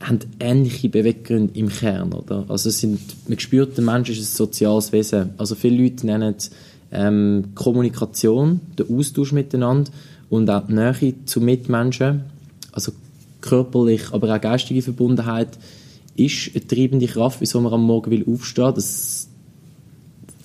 [0.00, 2.44] haben ähnliche Beweggründe im Kern, oder?
[2.48, 5.30] Also es sind, man spürt, der Mensch ist ein soziales Wesen.
[5.38, 6.34] Also viele Leute nennen
[6.94, 9.90] ähm, Kommunikation, der Austausch miteinander
[10.30, 12.24] und auch die Nähe zu Mitmenschen,
[12.72, 12.92] also
[13.40, 15.58] körperlich, aber auch geistige Verbundenheit,
[16.16, 18.72] ist eine treibende Kraft, wieso man am Morgen will aufstehen.
[18.74, 19.28] Das,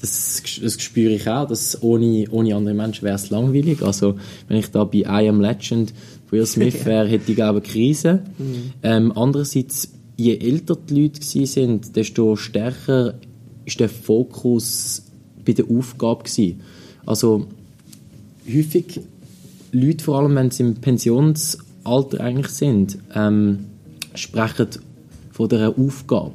[0.01, 3.81] das, das spüre ich auch, dass ohne, ohne andere Menschen wäre es langweilig.
[3.83, 4.15] Also
[4.47, 5.93] wenn ich da bei I Am Legend
[6.31, 8.21] Will Smith wäre, hätte ich glaube eine Krise.
[8.37, 8.73] Mhm.
[8.81, 13.15] Ähm, andererseits, je älter die Leute sind, desto stärker
[13.65, 15.03] ist der Fokus
[15.49, 16.61] bei der Aufgabe gewesen.
[17.05, 17.47] Also
[18.47, 19.01] häufig
[19.71, 23.65] Leute, vor allem wenn sie im Pensionsalter eigentlich sind, ähm,
[24.13, 24.67] sprechen
[25.31, 26.33] von dieser Aufgabe.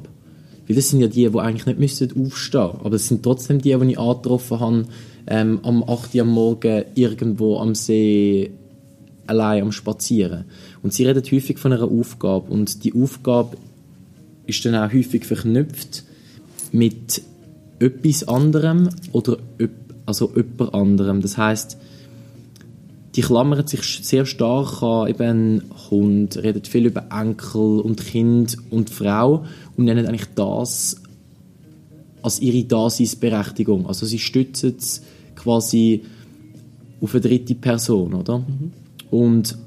[0.67, 3.73] Weil das sind ja die, die eigentlich nicht müssten aufstehen aber das sind trotzdem die,
[3.73, 4.85] die ich angetroffen habe,
[5.27, 8.51] ähm, am 8 Uhr am Morgen irgendwo am See
[9.27, 10.45] allein am Spazieren.
[10.83, 13.57] Und sie reden häufig von einer Aufgabe und die Aufgabe
[14.45, 16.03] ist dann auch häufig verknüpft
[16.71, 17.21] mit
[17.79, 19.37] etwas anderem oder
[20.05, 21.21] also jemand anderem.
[21.21, 21.77] Das heißt,
[23.15, 28.89] die klammern sich sehr stark an eben Hund, reden viel über Enkel und Kind und
[28.89, 29.45] Frau
[29.77, 31.01] und nennen eigentlich das
[32.21, 33.87] als ihre Daseinsberechtigung.
[33.87, 35.01] Also sie stützen es
[35.35, 36.03] quasi
[36.99, 38.39] auf eine dritte Person, oder?
[38.39, 38.71] Mhm.
[39.11, 39.57] Und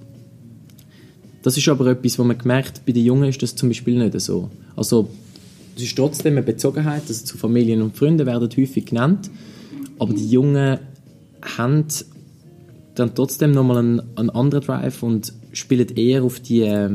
[1.42, 4.20] das ist aber etwas, was man gemerkt bei den Jungen ist das zum Beispiel nicht
[4.20, 4.50] so.
[4.76, 5.08] Also
[5.78, 9.30] es ist trotzdem eine Bezogenheit, also zu Familien und Freunden werden häufig genannt,
[9.98, 10.78] aber die Jungen
[11.56, 11.84] haben
[12.96, 16.90] dann trotzdem nochmal einen, einen anderen Drive und spielt eher auf die äh,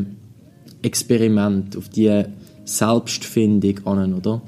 [0.82, 2.24] Experimente, auf die
[2.66, 4.42] Selbstfindung an, oder?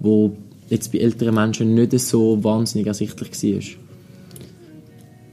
[0.00, 0.36] Wo
[0.68, 3.78] jetzt bei älteren Menschen nicht so wahnsinnig ersichtlich war.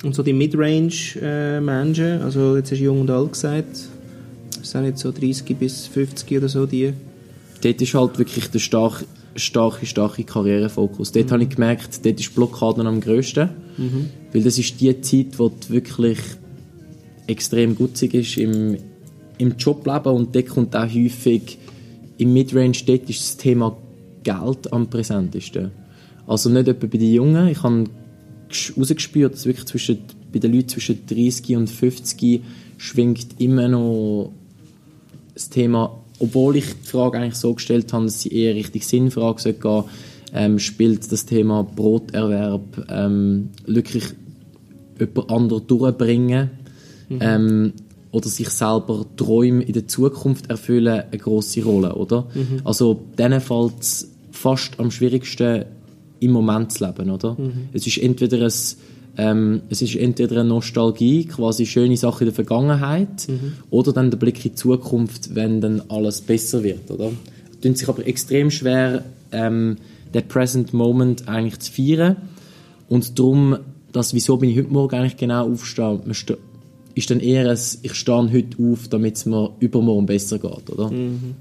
[0.05, 3.89] Und so die Midrange-Menschen, also jetzt hast du jung und alt gesagt,
[4.61, 6.93] sind nicht so 30 bis 50 oder so die?
[7.65, 11.11] Dort ist halt wirklich der starke, starke, starke Karrierefokus.
[11.11, 11.31] Dort mhm.
[11.31, 14.09] habe ich gemerkt, dort ist die Blockade am grössten, mhm.
[14.31, 16.19] weil das ist die Zeit, wo du wirklich
[17.25, 18.77] extrem gutzig ist im,
[19.39, 21.57] im Jobleben und dort kommt auch häufig
[22.19, 23.75] im Midrange, dort ist das Thema
[24.21, 25.71] Geld am präsentesten.
[26.27, 27.85] Also nicht etwa bei den Jungen, ich habe
[28.47, 29.97] herausgespürt, dass wirklich zwischen,
[30.31, 32.43] bei den Leuten zwischen 30 und 50
[32.77, 34.33] schwingt immer noch
[35.33, 39.41] das Thema, obwohl ich die Frage eigentlich so gestellt habe, dass sie eher richtig Sinnfrage
[39.41, 39.83] sollte gehen,
[40.33, 44.05] ähm, spielt das Thema Broterwerb ähm, wirklich
[44.99, 46.51] jemand anderen durchbringen
[47.09, 47.19] mhm.
[47.21, 47.73] ähm,
[48.11, 52.27] oder sich selber Träume in der Zukunft erfüllen eine große Rolle, oder?
[52.33, 52.61] Mhm.
[52.63, 55.65] Also denen fällt es fast am schwierigsten
[56.19, 57.35] im Moment zu leben, oder?
[57.37, 57.69] Mhm.
[57.73, 58.53] Es ist entweder ein,
[59.17, 63.53] ähm, es ist entweder eine Nostalgie, quasi schöne Sachen in der Vergangenheit, mhm.
[63.69, 67.11] oder dann der Blick in die Zukunft, wenn dann alles besser wird, oder?
[67.51, 69.77] Es tun sich aber extrem schwer, ähm,
[70.13, 72.17] den Present Moment eigentlich zu feiern
[72.89, 73.57] und darum,
[73.91, 76.01] dass, wieso bin ich heute Morgen eigentlich genau aufstehen,
[76.95, 80.89] ist dann eher ein, ich stehe heute auf, damit es mir übermorgen besser geht, oder?
[80.89, 81.35] Mhm.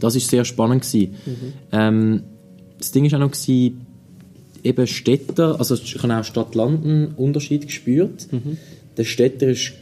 [0.00, 1.14] Das ist sehr spannend gewesen.
[1.26, 1.52] Mhm.
[1.72, 2.22] Ähm,
[2.78, 3.85] das Ding war auch noch, gewesen,
[4.66, 8.30] eben Städter, also ich habe auch Stadt-Land einen Unterschied gespürt.
[8.32, 8.58] Mhm.
[8.96, 9.72] Der Städter ist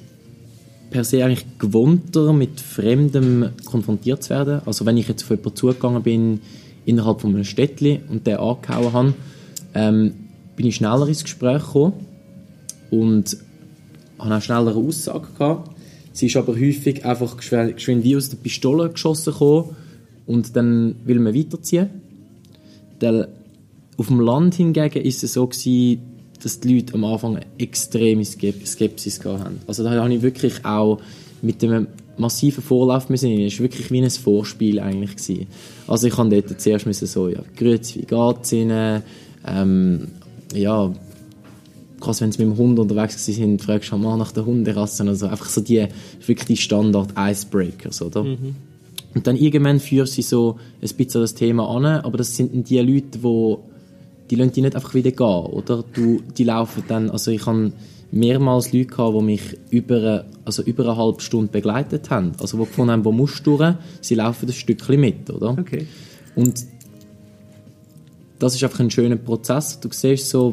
[0.90, 4.61] per se eigentlich gewohnter, mit Fremdem konfrontiert zu werden.
[4.66, 6.40] Also wenn ich jetzt auf jemanden zugegangen bin,
[6.85, 9.14] innerhalb von einem Städtli und den angehauen habe,
[9.75, 10.14] ähm,
[10.57, 11.94] bin ich schneller ins Gespräch gekommen
[12.90, 13.37] und
[14.18, 15.70] habe auch schneller eine Aussage gehabt.
[16.12, 19.77] Sie ist aber häufig einfach geschwind wie aus der Pistole geschossen gekommen
[20.27, 21.88] und dann will man weiterziehen.
[23.01, 23.29] Der
[23.97, 26.03] auf dem Land hingegen ist es so gewesen,
[26.43, 29.61] dass die Leute am Anfang extreme Skepsis hatten.
[29.67, 31.01] Also da habe ich wirklich auch
[31.43, 31.87] mit dem
[32.19, 33.31] massiven Vorlauf müssen.
[33.41, 35.47] Es war wirklich wie ein Vorspiel eigentlich gewesen.
[35.87, 39.03] Also ich habe dort zuerst müssen so, ja, grüezi, wie geht's Ihnen?
[39.47, 40.09] Ähm,
[40.55, 40.93] ja,
[42.01, 45.05] gerade wenn sie mit dem Hund unterwegs sind, fragst du mal nach der Hunderasse.
[45.05, 45.87] Also einfach so die,
[46.25, 48.25] wirklich die Standard-Icebreakers, oder?
[48.25, 48.57] Mhm.
[49.15, 52.69] Und dann irgendwann führst du sie so ein bisschen das Thema an, aber das sind
[52.69, 53.74] die Leute, die
[54.31, 55.85] die lassen dich nicht einfach wieder gehen, oder?
[55.93, 57.73] Du, die laufen dann, also ich habe
[58.11, 62.33] mehrmals Leute gehabt, die mich über, also über eine halbe Stunde begleitet haben.
[62.41, 63.75] Also die gefunden haben, wo musst du durch?
[64.01, 65.51] Sie laufen ein Stückchen mit, oder?
[65.51, 65.87] Okay.
[66.37, 66.65] Und
[68.39, 69.81] das ist einfach ein schöner Prozess.
[69.81, 70.53] Du siehst so,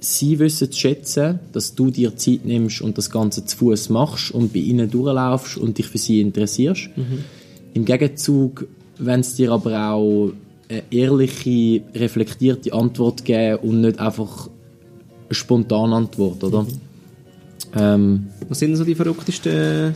[0.00, 4.30] sie wissen zu schätzen, dass du dir Zeit nimmst und das Ganze zu Fuß machst
[4.30, 6.88] und bei ihnen durchlaufst und dich für sie interessierst.
[6.96, 7.24] Mhm.
[7.74, 8.66] Im Gegenzug,
[8.98, 10.32] wenn es dir aber auch
[10.68, 14.48] eine ehrliche, reflektierte Antwort geben und nicht einfach
[15.26, 16.62] eine spontane Antwort, oder?
[16.62, 16.68] Mhm.
[17.74, 19.94] Ähm, Was sind so die verrücktesten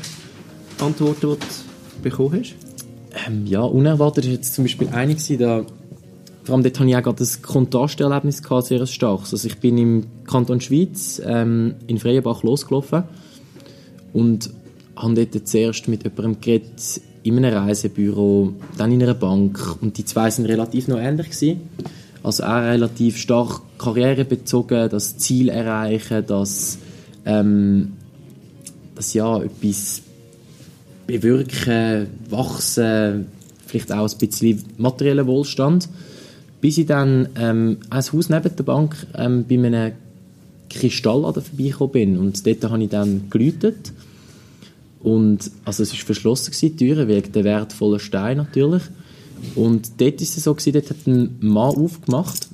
[0.80, 2.54] Antworten, die du bekommen hast?
[3.26, 5.64] Ähm, ja, unerwartet war jetzt zum Beispiel eine, da,
[6.44, 9.32] vor allem dort hatte ich auch gerade das Kontrasterlebnis gehabt, sehr starkes.
[9.32, 13.04] Also ich bin im Kanton Schweiz ähm, in Freienbach losgelaufen
[14.12, 14.50] und
[14.96, 19.76] habe dort zuerst mit jemandem geredet, in einem Reisebüro, dann in einer Bank.
[19.80, 21.60] Und die zwei sind relativ noch ähnlich gewesen.
[22.22, 26.78] Also auch relativ stark karrierebezogen, das Ziel erreichen, das,
[27.24, 27.92] ähm,
[28.94, 30.02] das ja etwas
[31.06, 33.26] bewirken, wachsen,
[33.66, 35.88] vielleicht auch ein bisschen materiellen Wohlstand,
[36.60, 39.92] bis ich dann ähm, ein Haus neben der Bank ähm, bei einem
[40.68, 42.18] Kristallladen vorbeigekommen bin.
[42.18, 43.92] Und dort habe ich dann geläutet
[45.02, 48.82] und, also es war verschlossen, die Türe, wegen der wertvollen Steine natürlich.
[49.54, 52.48] Und dort war es so, gewesen, dort hat ein Mann aufgemacht,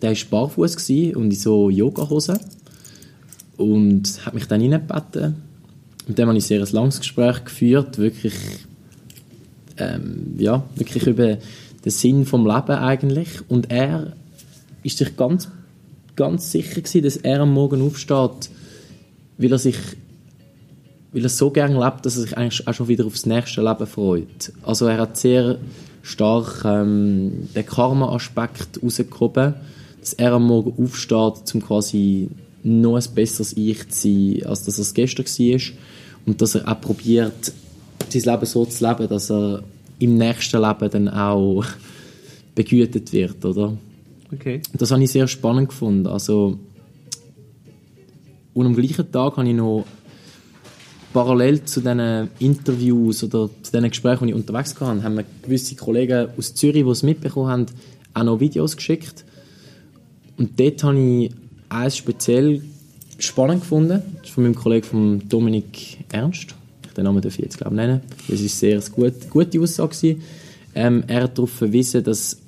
[0.00, 0.76] der war barfuß
[1.16, 2.38] und in so Yogahosen
[3.56, 5.34] und hat mich dann reingebeten.
[6.06, 8.34] Mit dem habe ich sehr ein langes Gespräch geführt, wirklich,
[9.76, 11.38] ähm, ja, wirklich über
[11.84, 13.28] den Sinn vom Leben eigentlich.
[13.48, 14.12] Und er
[14.84, 15.48] ist sich ganz,
[16.14, 18.50] ganz sicher gewesen, dass er am Morgen aufsteht,
[19.36, 19.76] weil er sich
[21.12, 23.86] weil er so gerne lebt, dass er sich eigentlich auch schon wieder aufs nächste Leben
[23.86, 24.52] freut.
[24.62, 25.58] Also er hat sehr
[26.02, 29.54] stark ähm, den Karma-Aspekt rausgehoben,
[30.00, 32.28] dass er am Morgen aufsteht, um quasi
[32.62, 35.60] noch ein besseres Ich zu sein, als dass er es gestern war.
[36.26, 37.52] Und dass er auch probiert,
[38.08, 39.62] sein Leben so zu leben, dass er
[39.98, 41.64] im nächsten Leben dann auch
[42.54, 43.76] begütet wird, oder?
[44.32, 44.60] Okay.
[44.74, 46.06] Das habe ich sehr spannend gefunden.
[46.06, 46.58] Also
[48.58, 49.84] Und am gleichen Tag habe ich noch
[51.12, 55.74] parallel zu diesen Interviews oder zu diesen Gesprächen, die ich unterwegs war, haben mir gewisse
[55.74, 57.66] Kollegen aus Zürich, die es mitbekommen haben,
[58.14, 59.24] auch noch Videos geschickt.
[60.36, 61.30] Und dort habe ich
[61.68, 62.62] eins speziell
[63.18, 64.02] spannend gefunden.
[64.16, 66.54] Das ist von meinem Kollegen von Dominik Ernst.
[66.96, 68.00] Den Namen darf ich jetzt glaube ich nennen.
[68.28, 70.16] Das war sehr gut, gute Aussage.
[70.74, 72.38] Ähm, er hat darauf verwiesen, dass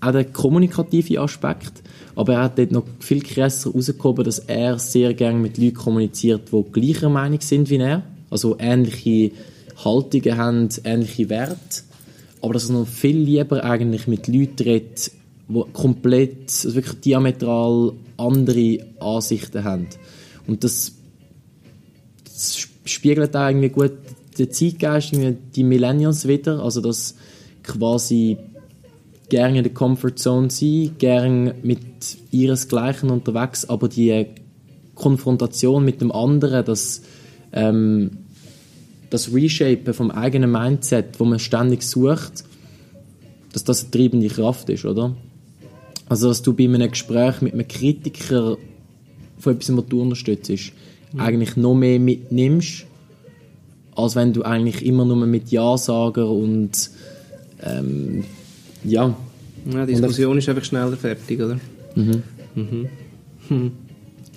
[0.00, 1.82] auch der kommunikative Aspekt,
[2.16, 6.50] aber er hat dort noch viel krasser herausgehoben, dass er sehr gerne mit Leuten kommuniziert,
[6.52, 9.32] die gleicher Meinung sind wie er, also ähnliche
[9.84, 11.82] Haltungen haben, ähnliche Werte,
[12.40, 15.10] aber dass er noch viel lieber eigentlich mit Leuten redet,
[15.48, 19.88] die komplett, also wirklich diametral andere Ansichten haben.
[20.46, 20.92] Und das,
[22.24, 23.92] das spiegelt auch irgendwie gut
[24.38, 25.12] den Zeitgeist,
[25.54, 27.14] die Millennials wieder, also dass
[27.62, 28.36] quasi
[29.28, 31.80] gerne in der Comfortzone sein, gerne mit
[32.30, 34.26] ihresgleichen unterwegs, aber die
[34.94, 37.02] Konfrontation mit dem anderen, das,
[37.52, 38.10] ähm,
[39.10, 42.44] das Reshapen vom eigenen Mindset, wo man ständig sucht,
[43.52, 45.14] dass das eine treibende Kraft ist, oder?
[46.08, 48.58] Also, dass du bei einem Gespräch mit einem Kritiker
[49.38, 50.50] von etwas, was du unterstützt,
[51.12, 51.20] mhm.
[51.20, 52.86] eigentlich noch mehr mitnimmst,
[53.96, 56.90] als wenn du eigentlich immer nur mit Ja-Sager und
[57.62, 58.24] ähm,
[58.84, 59.14] ja.
[59.72, 61.58] Ja, die Diskussion ist einfach schneller fertig, oder?
[61.94, 62.22] Mhm.
[62.54, 62.88] Mhm.
[63.48, 63.72] Hm.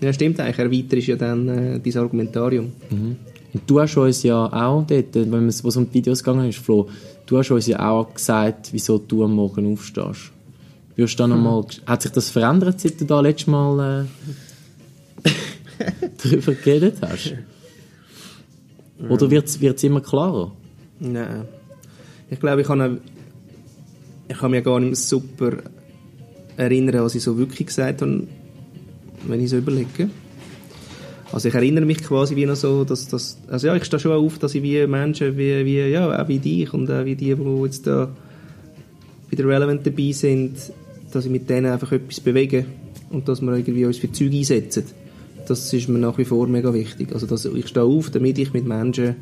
[0.01, 0.59] Ja, stimmt eigentlich.
[0.59, 2.71] Erweiterst ja dann äh, dein Argumentarium.
[2.89, 3.15] Mhm.
[3.53, 6.89] Und du hast uns ja auch dort, wenn es um die Videos gegangen ist, Flo,
[7.25, 10.31] du hast uns ja auch gesagt, wieso du am Morgen aufstehst.
[10.95, 11.65] Wirst dann mhm.
[11.85, 14.07] hat sich das verändert, seit du da letztes Mal
[15.23, 15.29] äh,
[16.23, 17.33] darüber geredet hast?
[19.07, 20.51] Oder wird es immer klarer?
[20.99, 21.45] Nein.
[22.29, 22.99] Ich glaube, ich habe
[24.27, 25.57] ich kann mich gar nicht super
[26.57, 28.23] erinnern, was ich so wirklich gesagt habe,
[29.27, 30.09] wenn ich so überlege.
[31.31, 34.13] Also ich erinnere mich quasi wie noch so, dass, dass also ja, ich stehe schon
[34.13, 37.35] auf, dass ich wie Menschen, wie, wie, ja, auch wie dich und auch wie die,
[37.35, 38.09] die jetzt da
[39.31, 40.55] der Relevant dabei sind,
[41.11, 42.65] dass ich mit denen einfach etwas bewege
[43.09, 44.83] und dass wir irgendwie uns für Zeug einsetzen.
[45.47, 47.13] Das ist mir nach wie vor mega wichtig.
[47.13, 49.15] Also dass ich stehe auf, damit ich mit Menschen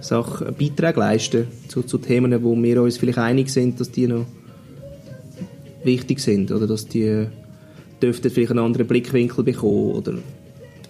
[0.00, 4.26] Sachen, Beiträge leisten zu, zu Themen, wo wir uns vielleicht einig sind, dass die noch
[5.84, 7.26] wichtig sind oder dass die
[8.02, 10.14] dürften vielleicht einen anderen Blickwinkel bekommen oder,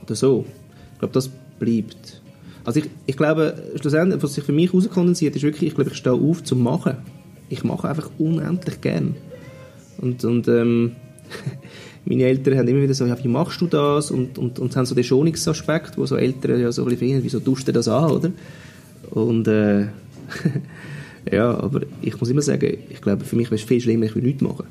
[0.02, 0.44] oder so.
[0.92, 2.20] Ich glaube, das bleibt.
[2.64, 5.96] Also ich, ich glaube, schlussendlich, was sich für mich herauskondensiert, ist wirklich, ich glaube, ich
[5.96, 6.96] stehe auf zum Machen.
[7.48, 9.16] Ich mache einfach unendlich gern.
[9.98, 10.92] Und, und ähm,
[12.04, 14.10] meine Eltern haben immer wieder so, ja, wie machst du das?
[14.10, 17.24] Und, und, und haben so den Schonungsaspekt, wo so Eltern ja so ein bisschen finden,
[17.24, 18.30] wieso tust du das an, oder?
[19.10, 19.86] Und äh,
[21.30, 24.14] ja, aber ich muss immer sagen, ich glaube, für mich wäre es viel schlimmer, ich
[24.14, 24.66] will nichts machen.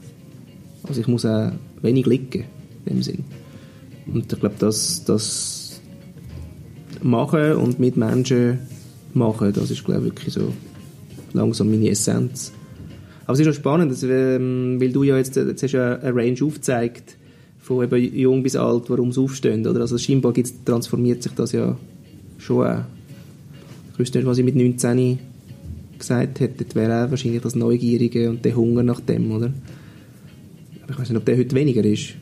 [0.83, 2.45] Also ich muss auch wenig liegen,
[2.85, 3.23] in dem Sinn.
[4.07, 5.81] Und ich glaube, das, das
[7.01, 8.59] machen und mit Menschen
[9.13, 10.53] machen, das ist, glaube ich, wirklich so
[11.33, 12.51] langsam meine Essenz.
[13.25, 16.15] Aber es ist auch spannend, dass, ähm, weil du ja jetzt, jetzt hast ja eine
[16.15, 17.17] Range aufgezeigt,
[17.59, 19.81] von eben jung bis alt, warum sie aufstehen, oder?
[19.81, 20.33] Also scheinbar
[20.65, 21.77] transformiert sich das ja
[22.39, 22.83] schon auch.
[23.99, 25.19] Ich wüsste nicht, was ich mit 19
[25.97, 29.51] gesagt hätte, das wäre auch wahrscheinlich das Neugierige und der Hunger nach dem, oder?
[30.83, 32.13] Aber ich weiß nicht, ob der heute weniger ist.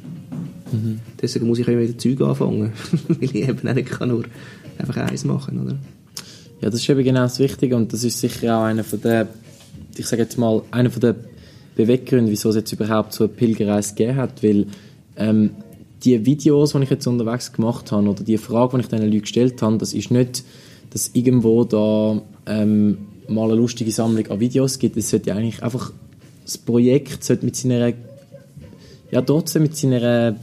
[0.72, 1.00] Mhm.
[1.22, 2.74] Deswegen muss ich immer wieder Zeug anfangen,
[3.10, 4.24] weil ich eben nicht kann nur
[4.80, 5.78] einfach eins machen, oder?
[6.62, 9.28] Ja, das ist eben genau das Wichtige und das ist sicher auch einer von der,
[9.96, 11.16] ich sage jetzt mal, einer von der
[11.76, 14.66] Beweggründe, wieso es jetzt überhaupt so eine Pilgerreise gegeben hat, weil
[15.16, 15.52] ähm,
[16.04, 19.22] die Videos, die ich jetzt unterwegs gemacht habe oder die Frage, die ich diesen Leuten
[19.22, 20.44] gestellt habe, das ist nicht
[20.90, 22.98] dass irgendwo da ähm,
[23.28, 24.98] mal eine lustige Sammlung an Videos gibt.
[24.98, 25.92] Es sollte eigentlich einfach
[26.44, 27.94] das Projekt sollte mit seiner
[29.12, 30.36] ja trotzdem mit seiner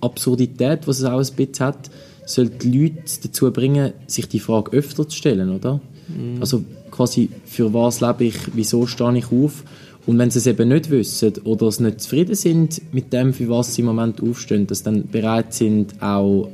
[0.00, 1.90] Absurdität, was es auch ein bisschen hat,
[2.26, 5.80] sollte die Leute dazu bringen, sich die Frage öfter zu stellen, oder?
[6.08, 6.40] Mhm.
[6.40, 9.64] Also quasi, für was lebe ich, wieso stehe ich auf?
[10.06, 13.48] Und wenn sie es eben nicht wissen oder es nicht zufrieden sind mit dem, für
[13.48, 16.48] was sie im Moment aufstehen, dass sie dann bereit sind, auch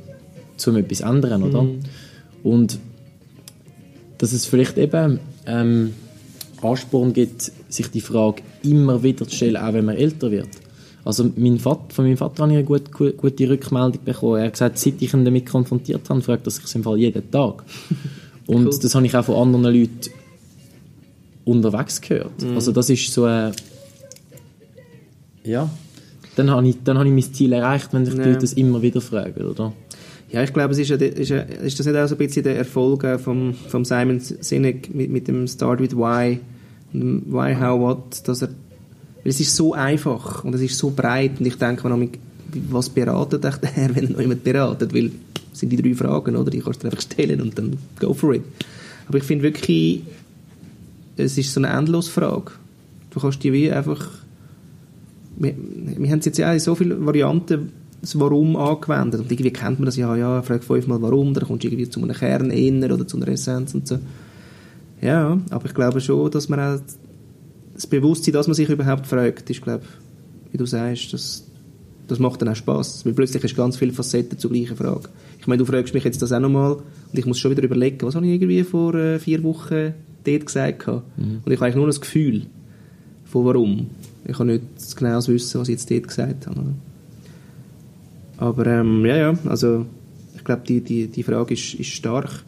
[0.56, 1.62] zu etwas ändern, oder?
[1.62, 1.80] Mhm.
[2.42, 2.78] Und
[4.18, 5.94] dass es vielleicht eben ähm,
[6.62, 10.48] Ansporn gibt, sich die Frage immer wieder zu stellen, auch wenn man älter wird.
[11.04, 14.38] Also mein Vater, von meinem Vater habe ich eine gute, gute Rückmeldung bekommen.
[14.38, 17.30] Er hat gesagt, seit ich ihn damit konfrontiert habe, fragt er sich im Fall jeden
[17.30, 17.62] Tag.
[18.46, 18.78] Und cool.
[18.80, 20.10] das habe ich auch von anderen Leuten
[21.44, 22.42] unterwegs gehört.
[22.42, 22.54] Mhm.
[22.54, 23.52] Also das ist so ein...
[25.44, 25.68] Ja,
[26.36, 28.80] dann habe ich, dann habe ich mein Ziel erreicht, wenn sich die Leute das immer
[28.80, 29.72] wieder fragen, oder?
[30.30, 33.04] Ja, ich glaube, es ist, ist, ist das nicht auch so ein bisschen der Erfolg
[33.04, 36.40] äh, vom, vom Simon Sinek mit, mit dem Start with Why,
[36.92, 41.38] Why, How, What, dass er, weil es ist so einfach und es ist so breit
[41.38, 42.10] und ich denke, wenn
[42.70, 44.94] was beratet echt er, wenn noch jemand beratet?
[44.94, 45.10] Weil
[45.50, 46.50] das sind die drei Fragen, oder?
[46.50, 48.42] Die kannst du einfach stellen und dann go for it.
[49.06, 50.02] Aber ich finde wirklich,
[51.16, 52.52] es ist so eine endlose Frage.
[53.10, 54.10] Du kannst die wie einfach...
[55.36, 57.72] Wir, wir haben jetzt ja so viele Varianten
[58.04, 59.20] das Warum angewendet.
[59.20, 62.02] Und irgendwie kennt man das ja, ja, frag fünfmal Warum, dann kommst du irgendwie zu
[62.02, 63.98] einem Kern inner oder zu einer Essenz und so.
[65.00, 66.80] Ja, aber ich glaube schon, dass man auch
[67.74, 69.84] das Bewusstsein, dass man sich überhaupt fragt, ist, glaube
[70.52, 71.44] wie du sagst, das,
[72.06, 73.04] das macht dann auch Spaß.
[73.04, 75.08] Weil plötzlich hast du ganz viele Facetten zur gleichen Frage.
[75.40, 78.06] Ich meine, du fragst mich jetzt das auch nochmal und ich muss schon wieder überlegen,
[78.06, 81.40] was habe ich irgendwie vor äh, vier Wochen dort gesagt mhm.
[81.44, 82.46] Und ich habe eigentlich nur das Gefühl
[83.24, 83.90] von warum.
[84.26, 86.74] Ich kann nicht genau wissen, was ich jetzt dort gesagt habe.
[88.44, 89.86] Aber ähm, ja, ja, also
[90.36, 92.44] ich glaube, die, die, die Frage ist, ist stark.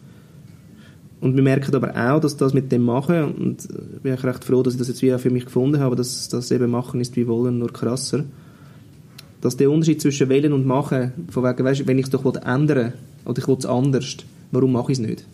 [1.21, 4.61] Und wir merken aber auch, dass das mit dem Machen, und ich bin recht froh,
[4.61, 7.25] dass ich das jetzt wieder für mich gefunden habe, dass das eben Machen ist wie
[7.25, 8.25] Wollen, nur krasser,
[9.41, 12.77] dass der Unterschied zwischen Wählen und Machen, von wegen, weißt, wenn ich es doch ändern
[12.77, 12.93] will,
[13.25, 14.17] oder ich will es anders,
[14.51, 15.25] warum mache ich es nicht?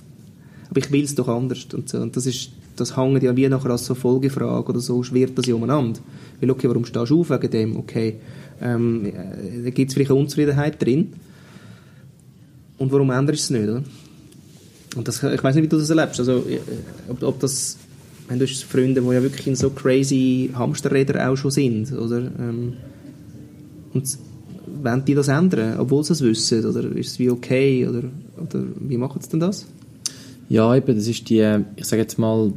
[0.70, 1.68] Aber ich will es doch anders.
[1.74, 1.98] Und, so.
[1.98, 5.46] und das ist, das hängt ja wie nachher als so Folgefrage oder so, schwirrt das
[5.46, 6.00] ja umeinander.
[6.40, 7.76] Weil, okay, warum stehst du auf wegen dem?
[7.76, 8.16] Okay,
[8.64, 9.12] ähm,
[9.64, 11.14] da gibt es vielleicht eine Unzufriedenheit drin.
[12.78, 13.84] Und warum änderst du es nicht, oder?
[14.96, 16.20] Und das, ich weiß nicht, wie du das erlebst.
[16.20, 16.60] Also, äh,
[17.10, 17.78] ob, ob das,
[18.28, 22.32] wenn du hast Freunde, die ja wirklich in so crazy Hamsterräder auch schon sind, oder?
[22.40, 22.74] Ähm,
[23.94, 24.18] und
[24.82, 26.66] wollen die das ändern, obwohl sie es wissen?
[26.66, 27.88] Oder ist es wie okay?
[27.88, 28.04] Oder,
[28.38, 29.66] oder wie machen sie denn das?
[30.50, 32.54] Ja, eben, das ist die, ich sage jetzt mal,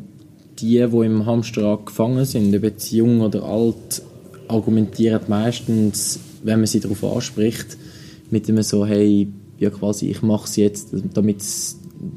[0.58, 4.02] die, die im Hamsterrad gefangen sind, ob jetzt jung oder alt,
[4.48, 7.76] argumentieren meistens, wenn man sie darauf anspricht,
[8.30, 9.28] mit dem so, hey,
[9.58, 11.42] ja quasi, ich mache es jetzt, damit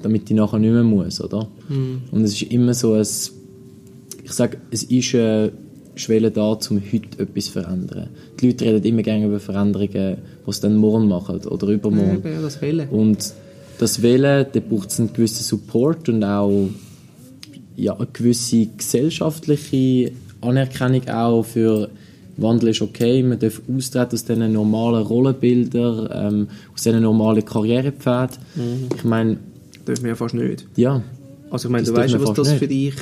[0.02, 1.48] damit ich nachher nicht mehr muss, oder?
[1.68, 2.02] Mhm.
[2.12, 3.08] Und es ist immer so ein,
[4.24, 5.52] ich sage, es ist eine
[5.96, 8.10] Schwelle da, um heute etwas zu verändern.
[8.40, 12.22] Die Leute reden immer gerne über Veränderungen, die sie dann morgen machen oder übermorgen.
[12.24, 12.90] Ja, das Wählen.
[12.90, 13.34] Und
[13.80, 16.70] das Wählen, da braucht es einen gewissen Support und auch
[17.76, 20.12] ja, eine gewisse gesellschaftliche
[20.42, 21.90] Anerkennung auch für
[22.42, 28.40] Wandel ist okay, man darf austreten aus diesen normalen Rollenbildern, ähm, aus diesen normalen Karrierepfad.
[28.56, 28.90] Mhm.
[28.96, 29.38] Ich meine,
[29.88, 30.66] dürfen wir ja fast nicht.
[30.76, 31.02] Ja.
[31.50, 32.60] Also ich meine, du weißt ja, was das nicht.
[32.60, 32.94] für dich,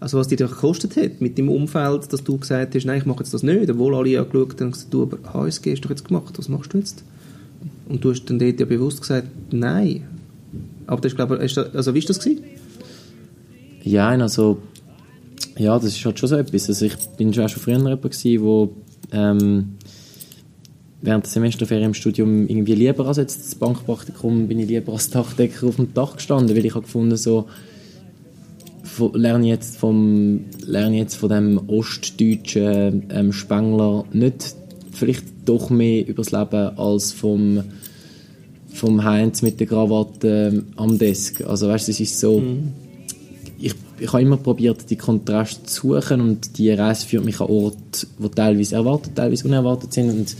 [0.00, 3.06] also was dir das gekostet hat mit dem Umfeld, dass du gesagt hast, nein, ich
[3.06, 5.80] mache jetzt das nicht, obwohl alle ja geschaut haben und gesagt, du, aber HSG hast
[5.80, 7.02] du doch jetzt gemacht, was machst du jetzt?
[7.88, 10.04] Und du hast dann dort ja bewusst gesagt, nein.
[10.86, 12.44] Aber das ist, glaube ich, also wie war das gewesen?
[13.82, 14.58] Ja, also
[15.58, 16.68] ja, das ist halt schon so etwas.
[16.68, 18.70] Also ich bin schon auch schon früher jemand wo
[19.12, 19.74] ähm,
[21.02, 25.10] während der Semesterferien im Studium irgendwie lieber als jetzt das Bankpraktikum bin ich lieber als
[25.10, 27.46] Dachdecker auf dem Dach gestanden, weil ich habe gefunden so
[29.14, 34.54] lerne ich jetzt vom lerne jetzt von dem ostdeutschen ähm, Spengler nicht
[34.92, 37.62] vielleicht doch mehr übers Leben als vom
[38.72, 41.42] vom Heinz mit der Krawatte ähm, am Desk.
[41.42, 42.72] Also weißt, es ist so mhm.
[43.60, 47.48] Ich, ich habe immer probiert, die Kontraste zu suchen und die Reise führt mich an
[47.48, 50.36] Orte, die teilweise erwartet, teilweise unerwartet sind und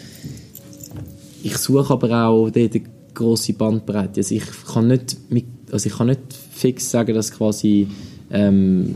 [1.43, 4.21] ich suche aber auch dort eine grosse Bandbreite.
[4.21, 6.21] Also ich kann nicht, mit, also ich kann nicht
[6.53, 7.89] fix sagen, dass quasi
[8.31, 8.95] ähm,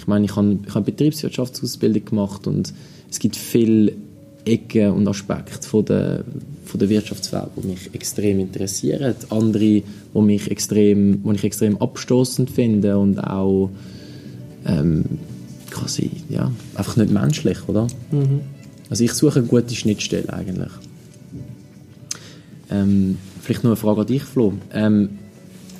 [0.00, 2.72] ich meine, ich habe, ich habe Betriebswirtschaftsausbildung gemacht und
[3.10, 3.92] es gibt viele
[4.44, 6.24] Ecken und Aspekte von der,
[6.64, 9.14] von der Wirtschaftswelt, die mich extrem interessieren.
[9.30, 13.70] Andere, die mich extrem, die ich extrem abstoßend finde und auch
[14.66, 15.04] ähm,
[15.70, 17.86] quasi, ja, einfach nicht menschlich, oder?
[18.10, 18.40] Mhm.
[18.88, 20.72] Also ich suche eine gute Schnittstelle eigentlich.
[22.70, 24.54] Ähm, vielleicht noch eine Frage an dich, Flo.
[24.72, 25.10] Ähm,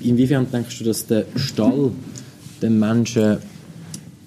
[0.00, 1.90] inwiefern denkst du, dass der Stall
[2.62, 3.38] den Menschen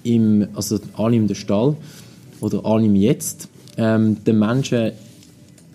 [0.03, 1.75] im, also annehmen den Stall
[2.41, 4.91] oder annehmen jetzt, ähm, den Menschen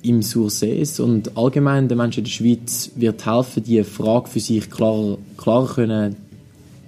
[0.02, 4.70] im Sursees und allgemein den Menschen in der Schweiz wird helfen, die Frage für sich
[4.70, 6.16] klarer, klarer können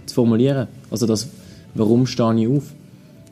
[0.06, 0.68] zu formulieren.
[0.90, 1.28] Also das,
[1.74, 2.72] warum stehe ich auf?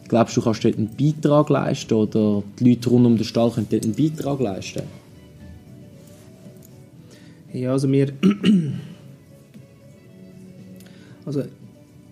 [0.08, 3.68] Glaubst du, kannst dort einen Beitrag leisten oder die Leute rund um den Stall können
[3.70, 4.82] dort einen Beitrag leisten?
[7.52, 8.12] Ja, also wir...
[11.26, 11.44] also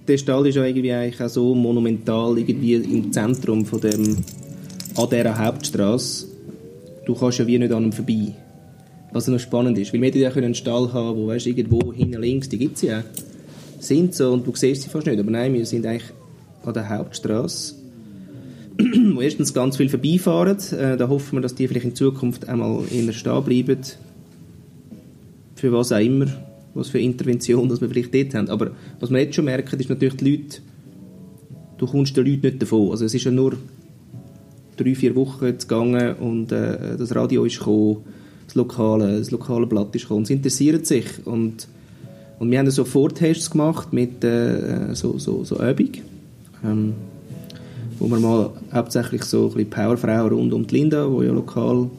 [0.06, 4.18] der Stall ist ja irgendwie eigentlich auch so monumental irgendwie im Zentrum von dem
[4.96, 6.26] an dieser Hauptstraße.
[7.06, 8.34] Du kannst ja wie nicht an ihm vorbei.
[9.12, 12.48] Was noch spannend ist, weil wir ja einen Stall haben, wo weißt, irgendwo hinten links,
[12.48, 13.04] die gibt es ja
[13.86, 15.18] sind so und du siehst sie fast nicht.
[15.18, 16.10] Aber nein, wir sind eigentlich
[16.64, 17.74] an der Hauptstraße,
[19.14, 20.58] wo erstens ganz viel vorbeifahren.
[20.72, 23.80] Äh, da hoffen wir, dass die vielleicht in Zukunft einmal in der stehen bleiben
[25.54, 26.26] für was auch immer,
[26.74, 28.50] was für Intervention dass wir vielleicht dort haben.
[28.50, 30.58] Aber was wir jetzt schon merken, ist natürlich die Leute,
[31.78, 32.90] du kommst den Leuten nicht davon.
[32.90, 33.56] Also es ist ja nur,
[34.76, 37.98] drei, vier Wochen gegangen und äh, das Radio ist gekommen,
[38.46, 40.24] das lokale, das lokale Blatt ist gekommen.
[40.24, 41.68] Sie interessieren sich und,
[42.38, 45.90] und wir haben so Vortests gemacht mit äh, so, so, so Übung,
[46.64, 46.94] ähm,
[47.98, 51.90] wo wir mal hauptsächlich so ein bisschen Powerfrauen rund um die Linda, wo ja lokal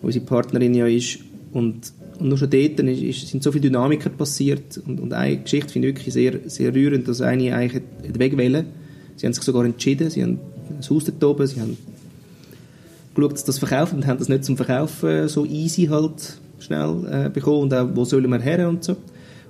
[0.00, 1.18] unsere Partnerin ja ist
[1.52, 1.92] und
[2.22, 4.80] und nur schon dort ist, ist, sind so viele Dynamiken passiert.
[4.86, 7.82] Und, und eine Geschichte finde ich wirklich sehr, sehr rührend, dass eine eigentlich
[8.16, 8.66] wegwählen.
[9.16, 10.38] Sie haben sich sogar entschieden, sie haben
[10.70, 11.76] ein Haus dort oben, sie haben
[13.14, 17.28] geschaut, dass das verkaufen und haben das nicht zum Verkaufen so easy halt schnell äh,
[17.28, 18.96] bekommen und auch, wo sollen wir her und so.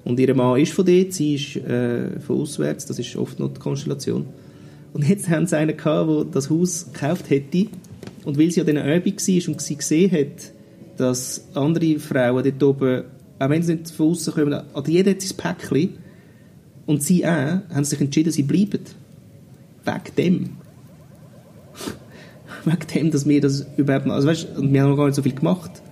[0.05, 3.53] Und ihr Mann ist von dort, sie ist äh, von auswärts, das ist oft noch
[3.53, 4.27] die Konstellation.
[4.93, 7.67] Und jetzt haben sie einen gehabt, der das Haus gekauft hätte
[8.25, 10.53] und weil sie an dieser Übung war und sie gesehen hat,
[10.97, 13.05] dass andere Frauen dort oben,
[13.39, 15.91] auch wenn sie nicht von außen kommen, an jeder hat sein Päckchen
[16.87, 18.81] und sie auch, haben sich entschieden, sie bleiben.
[19.85, 20.51] Wegen dem.
[22.65, 25.17] Wegen dem, dass wir das überhaupt noch, also weißt, und wir haben noch gar nicht
[25.17, 25.83] so viel gemacht.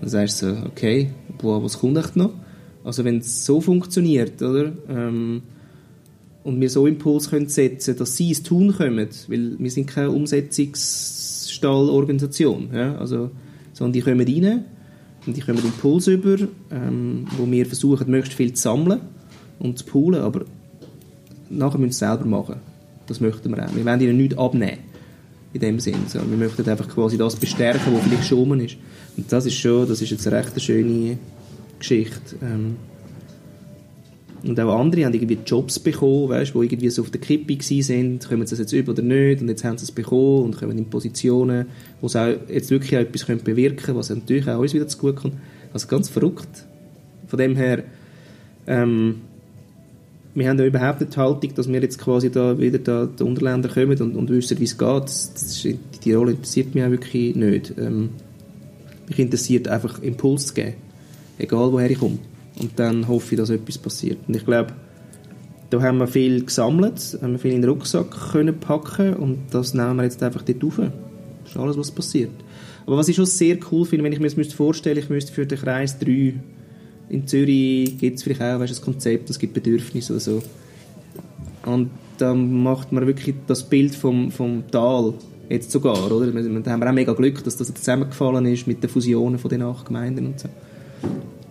[0.00, 2.32] Dann sagst du so, okay, boah, was kommt echt noch?
[2.84, 4.72] Also wenn es so funktioniert, oder?
[4.88, 5.42] Ähm,
[6.44, 10.10] und wir so Impuls können setzen, dass sie ins Tun kommen, weil wir sind keine
[10.10, 12.96] Umsetzungsstallorganisation, ja?
[12.96, 13.30] also
[13.72, 14.64] sondern die kommen rein
[15.26, 16.36] und die kommen Impuls über,
[16.70, 19.00] ähm, wo wir versuchen, möglichst viel zu sammeln
[19.60, 20.44] und zu poolen, aber
[21.48, 22.56] nachher müssen sie es selber machen.
[23.06, 23.74] Das möchten wir auch.
[23.74, 24.78] Wir wollen ihnen nichts abnehmen,
[25.52, 25.96] in dem Sinn.
[26.06, 28.76] So, wir möchten einfach quasi das bestärken, was vielleicht schon ist.
[29.16, 31.18] Und das ist schon, das ist jetzt eine recht schöne
[31.78, 32.36] Geschichte.
[32.40, 32.76] Ähm,
[34.44, 38.18] und auch andere haben irgendwie Jobs bekommen, weißt, wo irgendwie so auf der Kippe waren,
[38.18, 40.76] kommen sie das jetzt über oder nicht, und jetzt haben sie es bekommen und kommen
[40.76, 41.66] in Positionen,
[42.00, 44.88] wo sie auch jetzt wirklich auch etwas können bewirken können, was natürlich auch uns wieder
[44.88, 45.34] zu gut kommt.
[45.72, 46.66] Also ganz verrückt.
[47.28, 47.84] Von dem her,
[48.66, 49.20] ähm,
[50.34, 53.22] wir haben ja überhaupt nicht die Haltung, dass wir jetzt quasi da wieder da die
[53.22, 55.02] Unterländer kommen und, und wissen, wie es geht.
[55.02, 57.74] Das, das ist, die Rolle interessiert mich auch wirklich nicht.
[57.78, 58.10] Ähm,
[59.08, 60.74] mich interessiert einfach Impuls zu geben,
[61.38, 62.18] egal woher ich komme.
[62.58, 64.18] Und dann hoffe ich, dass etwas passiert.
[64.26, 64.72] Und ich glaube,
[65.70, 69.74] da haben wir viel gesammelt, haben wir viel in den Rucksack können packen und das
[69.74, 70.76] nehmen wir jetzt einfach dort rauf.
[70.76, 72.30] Das ist alles, was passiert.
[72.86, 75.32] Aber was ich schon sehr cool finde, wenn ich mir das vorstellen müsste, ich müsste
[75.32, 76.34] für den Kreis 3
[77.08, 80.42] in Zürich gibt es vielleicht auch weißt, ein Konzept, es gibt Bedürfnisse oder so.
[81.66, 85.14] Und dann macht man wirklich das Bild vom, vom Tal
[85.48, 86.26] jetzt sogar, oder?
[86.26, 89.62] Da haben wir auch mega Glück, dass das zusammengefallen ist mit den Fusionen von den
[89.62, 90.48] acht Gemeinden und so.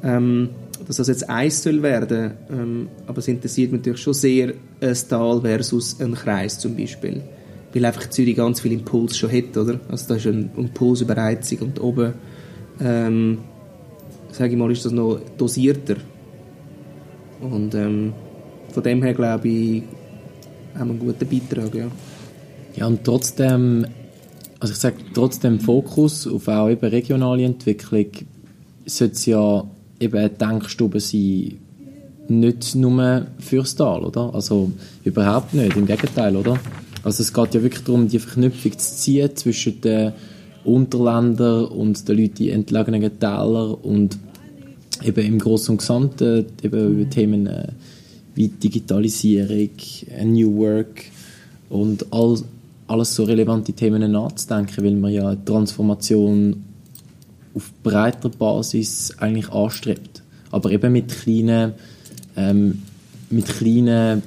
[0.04, 0.50] Ähm,
[0.88, 4.98] dass das jetzt eins soll werden, ähm, aber es interessiert mich natürlich schon sehr ein
[5.10, 7.22] Tal versus ein Kreis zum Beispiel.
[7.74, 9.80] Weil einfach Zürich ganz viel Impuls schon hat, oder?
[9.90, 12.14] Also da ist ein Impuls über Reizung und oben,
[12.80, 13.38] ähm,
[14.32, 15.96] sage ich mal, ist das noch dosierter.
[17.42, 18.14] Und ähm,
[18.72, 19.84] von dem her glaube ich,
[20.76, 21.88] haben wir einen guten Beitrag, ja.
[22.76, 23.86] Ja, und trotzdem,
[24.60, 28.06] also ich sage, trotzdem Fokus auf auch eben regionale Entwicklung
[28.86, 29.66] sollte es ja
[30.00, 31.58] eben eine Denkstube sein,
[32.28, 34.34] nicht nur fürs Tal, oder?
[34.34, 34.72] Also
[35.04, 36.58] überhaupt nicht, im Gegenteil, oder?
[37.04, 40.14] Also es geht ja wirklich darum, die Verknüpfung zu ziehen zwischen den
[40.64, 44.18] Unterländern und den Leuten in entlegenen Tälern und
[45.04, 47.68] eben im Großen und Gesamten eben über Themen äh,
[48.36, 49.70] wie Digitalisierung,
[50.10, 51.04] äh, New Work
[51.70, 52.38] und all,
[52.88, 56.64] alles so relevante Themen nachzudenken, weil man ja Transformation
[57.54, 60.22] auf breiter Basis eigentlich anstrebt.
[60.52, 61.74] Aber eben mit kleinen,
[62.36, 62.82] ähm,
[63.30, 64.24] mit kleinen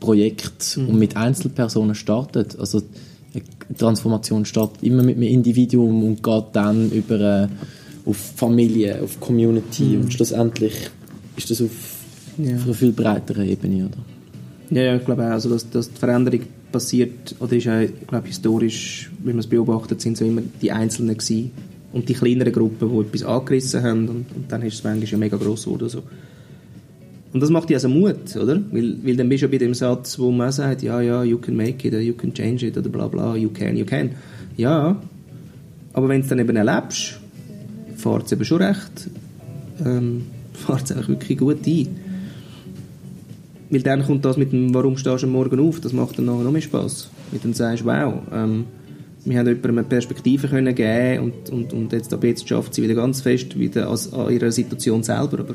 [0.00, 0.88] Projekten mhm.
[0.90, 2.58] und mit Einzelpersonen startet.
[2.58, 2.82] Also
[3.36, 7.48] eine Transformation startet immer mit einem Individuum und geht dann über äh,
[8.04, 10.02] auf Familie, auf Community mhm.
[10.02, 10.90] und schlussendlich
[11.36, 11.70] ist das auf,
[12.38, 12.56] ja.
[12.56, 13.98] auf einer viel breiteren Ebene, oder?
[14.70, 16.40] Ja, ja ich glaube auch, also dass, dass die Veränderung
[16.72, 21.16] passiert, oder ist ich glaube, historisch, wie man es beobachtet, sind so immer die Einzelnen
[21.16, 21.52] gewesen,
[21.96, 25.16] und die kleineren Gruppen, die etwas angerissen haben und, und dann ist es manchmal ja
[25.16, 26.02] mega gross oder so.
[27.36, 28.62] Und das macht ja also Mut, oder?
[28.72, 31.36] Weil, weil dann bist du ja bei dem Satz, wo man sagt, ja, ja, you
[31.36, 34.12] can make it, or you can change it, oder bla bla, you can, you can.
[34.56, 34.96] Ja,
[35.92, 37.20] aber wenn du es dann eben erlebst,
[37.94, 39.10] fährt es eben schon recht,
[39.84, 40.22] ähm,
[40.54, 41.88] fährt es einfach wirklich gut ein.
[43.68, 46.24] Weil dann kommt das mit dem, warum stehst du am Morgen auf, das macht dann
[46.24, 47.10] noch mehr Spass.
[47.32, 48.64] Weil dann sagst du, wow, ähm,
[49.26, 52.82] wir haben jemandem eine Perspektive können geben und, und, und jetzt, ab jetzt schafft sie
[52.82, 55.40] wieder ganz fest wieder als, an ihrer Situation selber.
[55.40, 55.54] Aber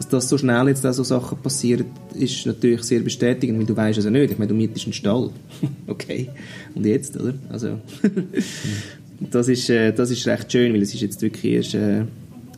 [0.00, 1.84] dass das so schnell jetzt auch so Sachen passieren,
[2.14, 4.30] ist natürlich sehr bestätigend, weil du weißt es ja nicht.
[4.30, 5.28] Ich meine, du mietest einen Stall.
[5.86, 6.30] okay.
[6.74, 7.34] Und jetzt, oder?
[7.50, 7.78] Also,
[9.20, 12.04] das ist, äh, das ist recht schön, weil es ist jetzt wirklich erst, äh,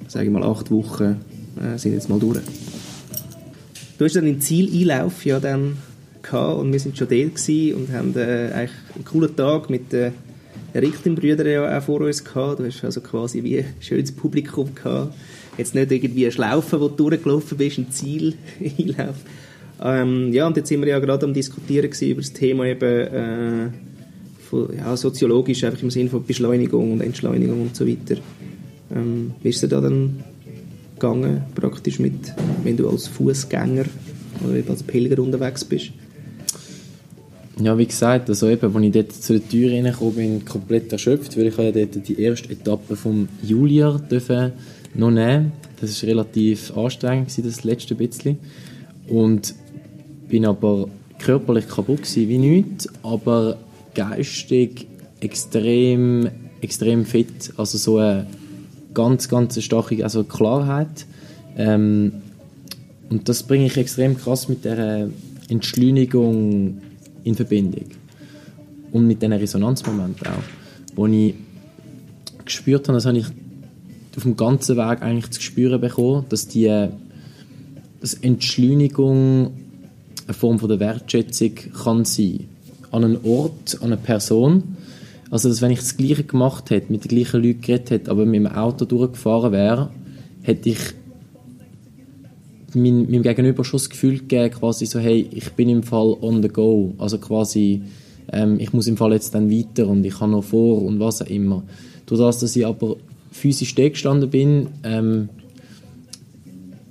[0.06, 1.20] sage ich mal, acht Wochen
[1.60, 2.38] äh, sind jetzt mal durch.
[3.98, 5.78] Du hast dann im Zieleinlauf ja dann
[6.22, 10.12] gehabt und wir sind schon dort und haben äh, eigentlich einen coolen Tag mit den
[10.74, 12.60] äh, Richtenbrüdern ja auch vor uns gehabt.
[12.60, 15.12] Du hast also quasi wie ein schönes Publikum gehabt.
[15.58, 18.34] Jetzt nicht irgendwie eine Schlaufe, wo du durchgelaufen bist, ein Ziel
[18.78, 19.16] einlauf.
[19.84, 23.68] Ähm, ja, und jetzt sind wir ja gerade am diskutieren über das Thema eben äh,
[24.48, 28.16] von, ja, soziologisch, einfach im Sinne von Beschleunigung und Entschleunigung und so weiter.
[28.94, 30.22] Ähm, wie ist es da dann
[30.94, 32.32] gegangen, praktisch mit,
[32.62, 33.84] wenn du als Fußgänger
[34.44, 35.90] oder als Pilger unterwegs bist?
[37.60, 41.36] Ja, wie gesagt, also eben, als ich dort zu der Tür reingekommen bin, komplett erschöpft,
[41.36, 44.52] weil ich ja dort die erste Etappe vom Julier dürfen
[44.94, 45.52] noch nehmen.
[45.80, 48.38] Das war relativ anstrengend, das letzte bisschen.
[49.08, 49.54] Und
[50.28, 50.88] bin aber
[51.18, 53.58] körperlich kaputt gewesen, wie nichts, aber
[53.94, 54.86] geistig
[55.20, 56.28] extrem,
[56.60, 57.52] extrem fit.
[57.56, 58.26] Also so eine
[58.94, 61.06] ganz, ganz starke also Klarheit.
[61.56, 62.12] Ähm,
[63.10, 65.10] und das bringe ich extrem krass mit der
[65.48, 66.78] Entschleunigung
[67.24, 67.86] in Verbindung.
[68.90, 70.96] Und mit diesen Resonanzmomenten auch.
[70.96, 71.34] Wo ich
[72.44, 73.26] gespürt habe, das habe ich
[74.16, 76.88] auf dem ganzen Weg eigentlich zu spüren bekommen, dass die
[78.00, 79.52] dass Entschleunigung
[80.26, 81.52] eine Form von der Wertschätzung
[81.84, 82.46] kann sein.
[82.90, 84.76] An einem Ort, an einer Person.
[85.30, 88.26] Also, dass wenn ich das Gleiche gemacht hätte, mit den gleichen Leuten geredet hätte, aber
[88.26, 89.90] mit dem Auto durchgefahren wäre,
[90.42, 90.78] hätte ich
[92.74, 96.42] mein, meinem Gegenüber schon das Gefühl gegeben, quasi so, hey, ich bin im Fall on
[96.42, 96.94] the go.
[96.98, 97.82] Also quasi,
[98.32, 101.22] ähm, ich muss im Fall jetzt dann weiter und ich habe noch vor und was
[101.22, 101.62] auch immer.
[102.06, 102.96] Durch das, dass ich aber
[103.32, 105.28] physisch da gestanden bin, ähm,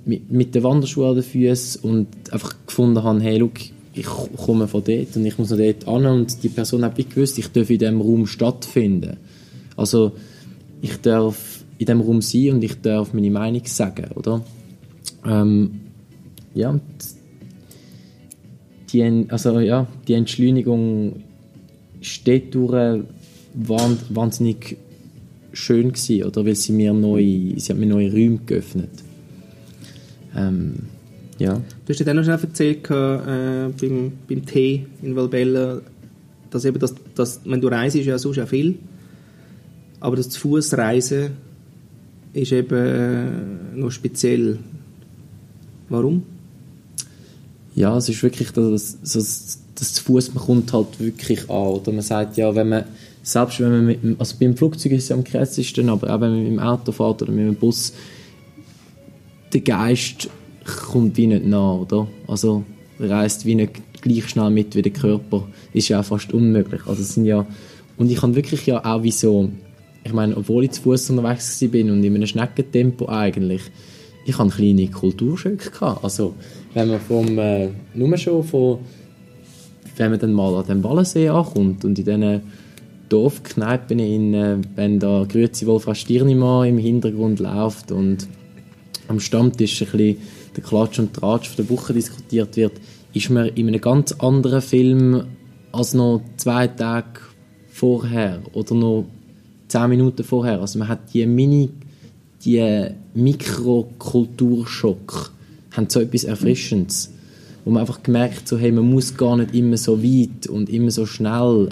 [0.04, 3.60] mit, mit den Wanderschuhen an den Füßen und einfach gefunden habe, hey, look,
[3.94, 7.38] ich komme von dort und ich muss noch dort an und die Person hat gewusst,
[7.38, 9.18] ich darf in diesem Raum stattfinden.
[9.76, 10.12] Also
[10.80, 14.42] ich darf in diesem Raum sein und ich darf meine Meinung sagen, oder?
[15.24, 15.80] Ähm,
[16.54, 16.78] ja,
[18.92, 21.22] die, also, ja, die Entschleunigung
[22.00, 23.04] steht durch
[23.54, 24.76] wahnsinnig
[25.52, 28.90] schön gewesen, oder weil sie mir neue, sie hat mir neue Räume geöffnet.
[30.36, 30.74] Ähm,
[31.38, 31.54] ja.
[31.54, 35.80] Du hast ja dann noch schon erzählt äh, beim, beim Tee in Valbella,
[36.50, 38.78] dass eben das, das, wenn du reist, ist ja sonst auch viel,
[40.00, 41.30] aber das zu Fuß reisen
[42.32, 44.58] ist eben äh, noch speziell.
[45.88, 46.22] Warum?
[47.74, 51.66] Ja, es ist wirklich das, das, das zu Fuß man kommt halt wirklich an.
[51.68, 52.84] Oder man sagt ja, wenn man
[53.22, 56.42] selbst wenn man mit also beim Flugzeug ist es am krassesten, aber auch wenn man
[56.42, 57.92] mit dem Auto fährt oder mit dem Bus,
[59.52, 60.28] der Geist
[60.64, 62.08] kommt wie nicht nach, oder?
[62.26, 62.64] Also
[62.98, 65.46] reist wie nicht gleich schnell mit wie der Körper.
[65.72, 66.82] Ist ja auch fast unmöglich.
[66.86, 67.46] Also sind ja
[67.96, 69.50] und ich kann wirklich ja auch wie so,
[70.04, 73.62] ich meine, obwohl ich zu Fuß unterwegs bin und in einem Schneckentempo eigentlich,
[74.24, 76.02] ich hatte kleine Kulturschöcke gehabt.
[76.02, 76.34] Also
[76.74, 78.78] wenn man vom, äh, nur schon von,
[79.96, 82.40] wenn man dann mal an dem Wallensee ankommt und in diesen
[83.12, 88.26] Dorfkneipen, in, äh, wenn da Grüezi Wolfram Stirnimann im Hintergrund läuft und
[89.08, 90.16] am Stammtisch ein bisschen
[90.56, 92.72] der Klatsch und Tratsch von der Woche diskutiert wird,
[93.12, 95.24] ist man in einem ganz anderen Film
[95.72, 97.20] als noch zwei Tage
[97.68, 99.06] vorher oder noch
[99.68, 100.60] zehn Minuten vorher.
[100.60, 101.68] Also man hat die Mini,
[102.44, 105.32] die Mikrokulturschock,
[105.72, 107.12] haben so etwas Erfrischendes,
[107.64, 110.90] wo man einfach gemerkt so, hey, man muss gar nicht immer so weit und immer
[110.90, 111.68] so schnell.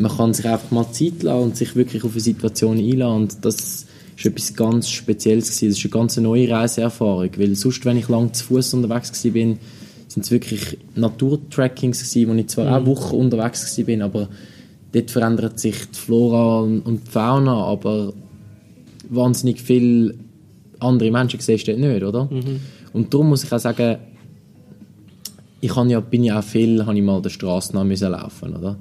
[0.00, 3.44] Man kann sich einfach mal Zeit lassen und sich wirklich auf eine Situation einladen und
[3.44, 3.86] das
[4.16, 5.68] ist etwas ganz Spezielles gewesen.
[5.68, 9.30] Das ist eine ganz neue Reiseerfahrung, weil sonst, wenn ich lang zu Fuß unterwegs war,
[9.32, 9.58] bin,
[10.08, 12.72] sind es wirklich Naturtrackings gewesen, wo ich zwar mhm.
[12.72, 14.28] auch Wochen unterwegs war, bin, aber
[14.92, 18.12] dort verändert sich die Flora und die Fauna, aber
[19.08, 20.14] wahnsinnig viele
[20.78, 22.24] andere Menschen siehst du dort nicht, oder?
[22.24, 22.60] Mhm.
[22.92, 23.98] Und darum muss ich auch sagen,
[25.60, 28.76] ich ja, bin ja auch viel, habe ich mal der Straße nach laufen, oder?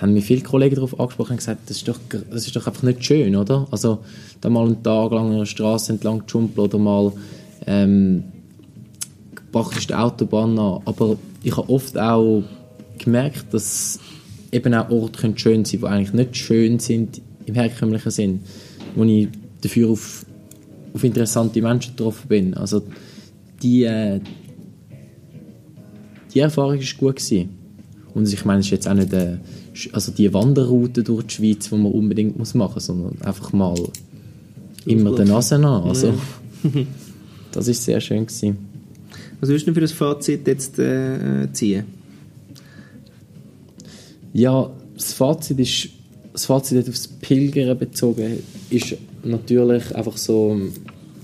[0.00, 1.98] Haben mir viele Kollegen darauf angesprochen und gesagt, das ist doch,
[2.30, 3.66] das ist doch einfach nicht schön, oder?
[3.70, 3.98] Also,
[4.40, 7.12] da mal einen Tag lang an der Straße entlang jumpen oder mal
[7.66, 8.24] ähm,
[9.50, 10.82] praktisch die Autobahn an.
[10.84, 12.44] Aber ich habe oft auch
[12.98, 13.98] gemerkt, dass
[14.52, 18.40] eben auch Orte können schön sein können, die eigentlich nicht schön sind im herkömmlichen Sinn,
[18.94, 19.28] wo ich
[19.60, 20.24] dafür auf,
[20.94, 22.54] auf interessante Menschen getroffen bin.
[22.54, 22.82] Also
[23.62, 24.20] die, äh,
[26.32, 27.50] die Erfahrung war gut gewesen.
[28.14, 29.38] Und ich meine, es ist jetzt auch nicht äh,
[29.92, 33.74] also die Wanderroute durch die Schweiz, die man unbedingt muss machen muss, sondern einfach mal
[34.84, 35.64] immer der Nase an.
[35.64, 36.14] Also,
[37.52, 38.58] das ist sehr schön gewesen.
[39.40, 41.84] Was würdest du für das Fazit jetzt äh, ziehen?
[44.32, 45.88] Ja, das Fazit ist,
[46.32, 48.38] das Fazit aufs Pilgern bezogen
[48.70, 50.60] ist natürlich einfach so,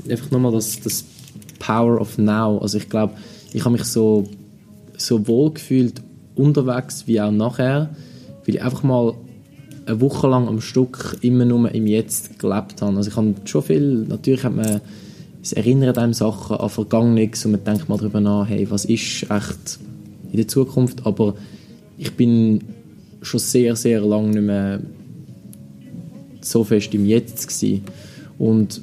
[0.08, 1.04] einfach nochmal das, das
[1.58, 2.58] Power of Now.
[2.58, 3.14] Also ich glaube,
[3.52, 4.28] ich habe mich so
[4.96, 6.00] so wohl gefühlt
[6.34, 7.90] unterwegs wie auch nachher,
[8.46, 9.14] weil ich einfach mal
[9.86, 12.96] eine Woche lang am Stück immer nur im Jetzt gelebt habe.
[12.96, 14.80] Also ich habe schon viel, natürlich hat man,
[15.42, 19.30] es erinnert einem Sachen an Vergangenes und man denkt mal darüber nach, hey, was ist
[19.30, 19.78] echt
[20.30, 21.34] in der Zukunft, aber
[21.98, 22.62] ich bin
[23.22, 24.80] schon sehr, sehr lange nicht mehr
[26.40, 27.82] so fest im Jetzt gewesen.
[28.38, 28.82] Und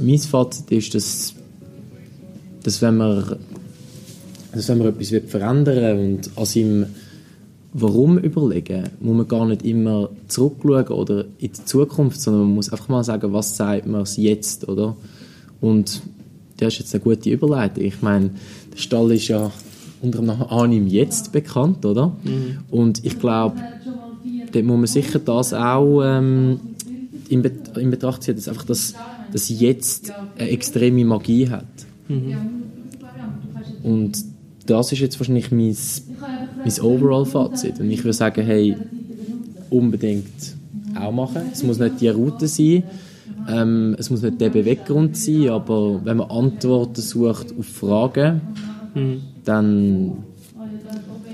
[0.00, 1.34] mein Fazit ist, dass,
[2.62, 3.36] dass wenn man
[4.52, 6.86] dass wenn man etwas verändern will und an seinem
[7.74, 12.70] Warum überlegen, muss man gar nicht immer zurückschauen oder in die Zukunft, sondern man muss
[12.70, 14.96] einfach mal sagen, was sagt man jetzt, oder?
[15.60, 16.00] Und
[16.56, 17.84] das ist jetzt eine gute Überleitung.
[17.84, 18.30] Ich meine,
[18.72, 19.50] der Stall ist ja
[20.00, 22.16] unter dem Namen Jetzt bekannt, oder?
[22.24, 22.58] Mhm.
[22.70, 23.56] Und ich glaube,
[24.52, 26.60] dort muss man sicher das auch ähm,
[27.28, 28.94] in, Bet in, Betracht ziehen, dass einfach das,
[29.32, 31.66] das Jetzt eine extreme Magie hat.
[32.08, 32.36] Mhm.
[33.82, 34.24] Und
[34.66, 35.76] das ist jetzt wahrscheinlich mein,
[36.58, 37.80] mein Overall-Fazit.
[37.80, 38.76] Und ich würde sagen, hey,
[39.70, 40.56] unbedingt
[40.98, 41.42] auch machen.
[41.52, 42.84] Es muss nicht die Route sein,
[43.48, 48.40] ähm, es muss nicht der Beweggrund sein, aber wenn man Antworten sucht auf Fragen,
[48.94, 49.20] mhm.
[49.44, 50.12] dann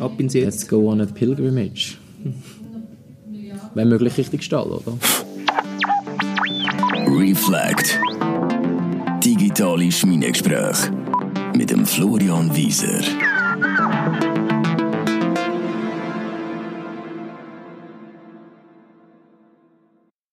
[0.00, 0.44] ab ins Jetzt.
[0.44, 1.96] Let's go on a pilgrimage.
[2.22, 2.34] Mhm.
[3.74, 4.96] Wenn möglich richtig Stall, oder?
[7.08, 7.98] Reflect.
[9.24, 10.92] Digitale Schmiedegespräche
[11.56, 13.00] mit dem Florian Wieser.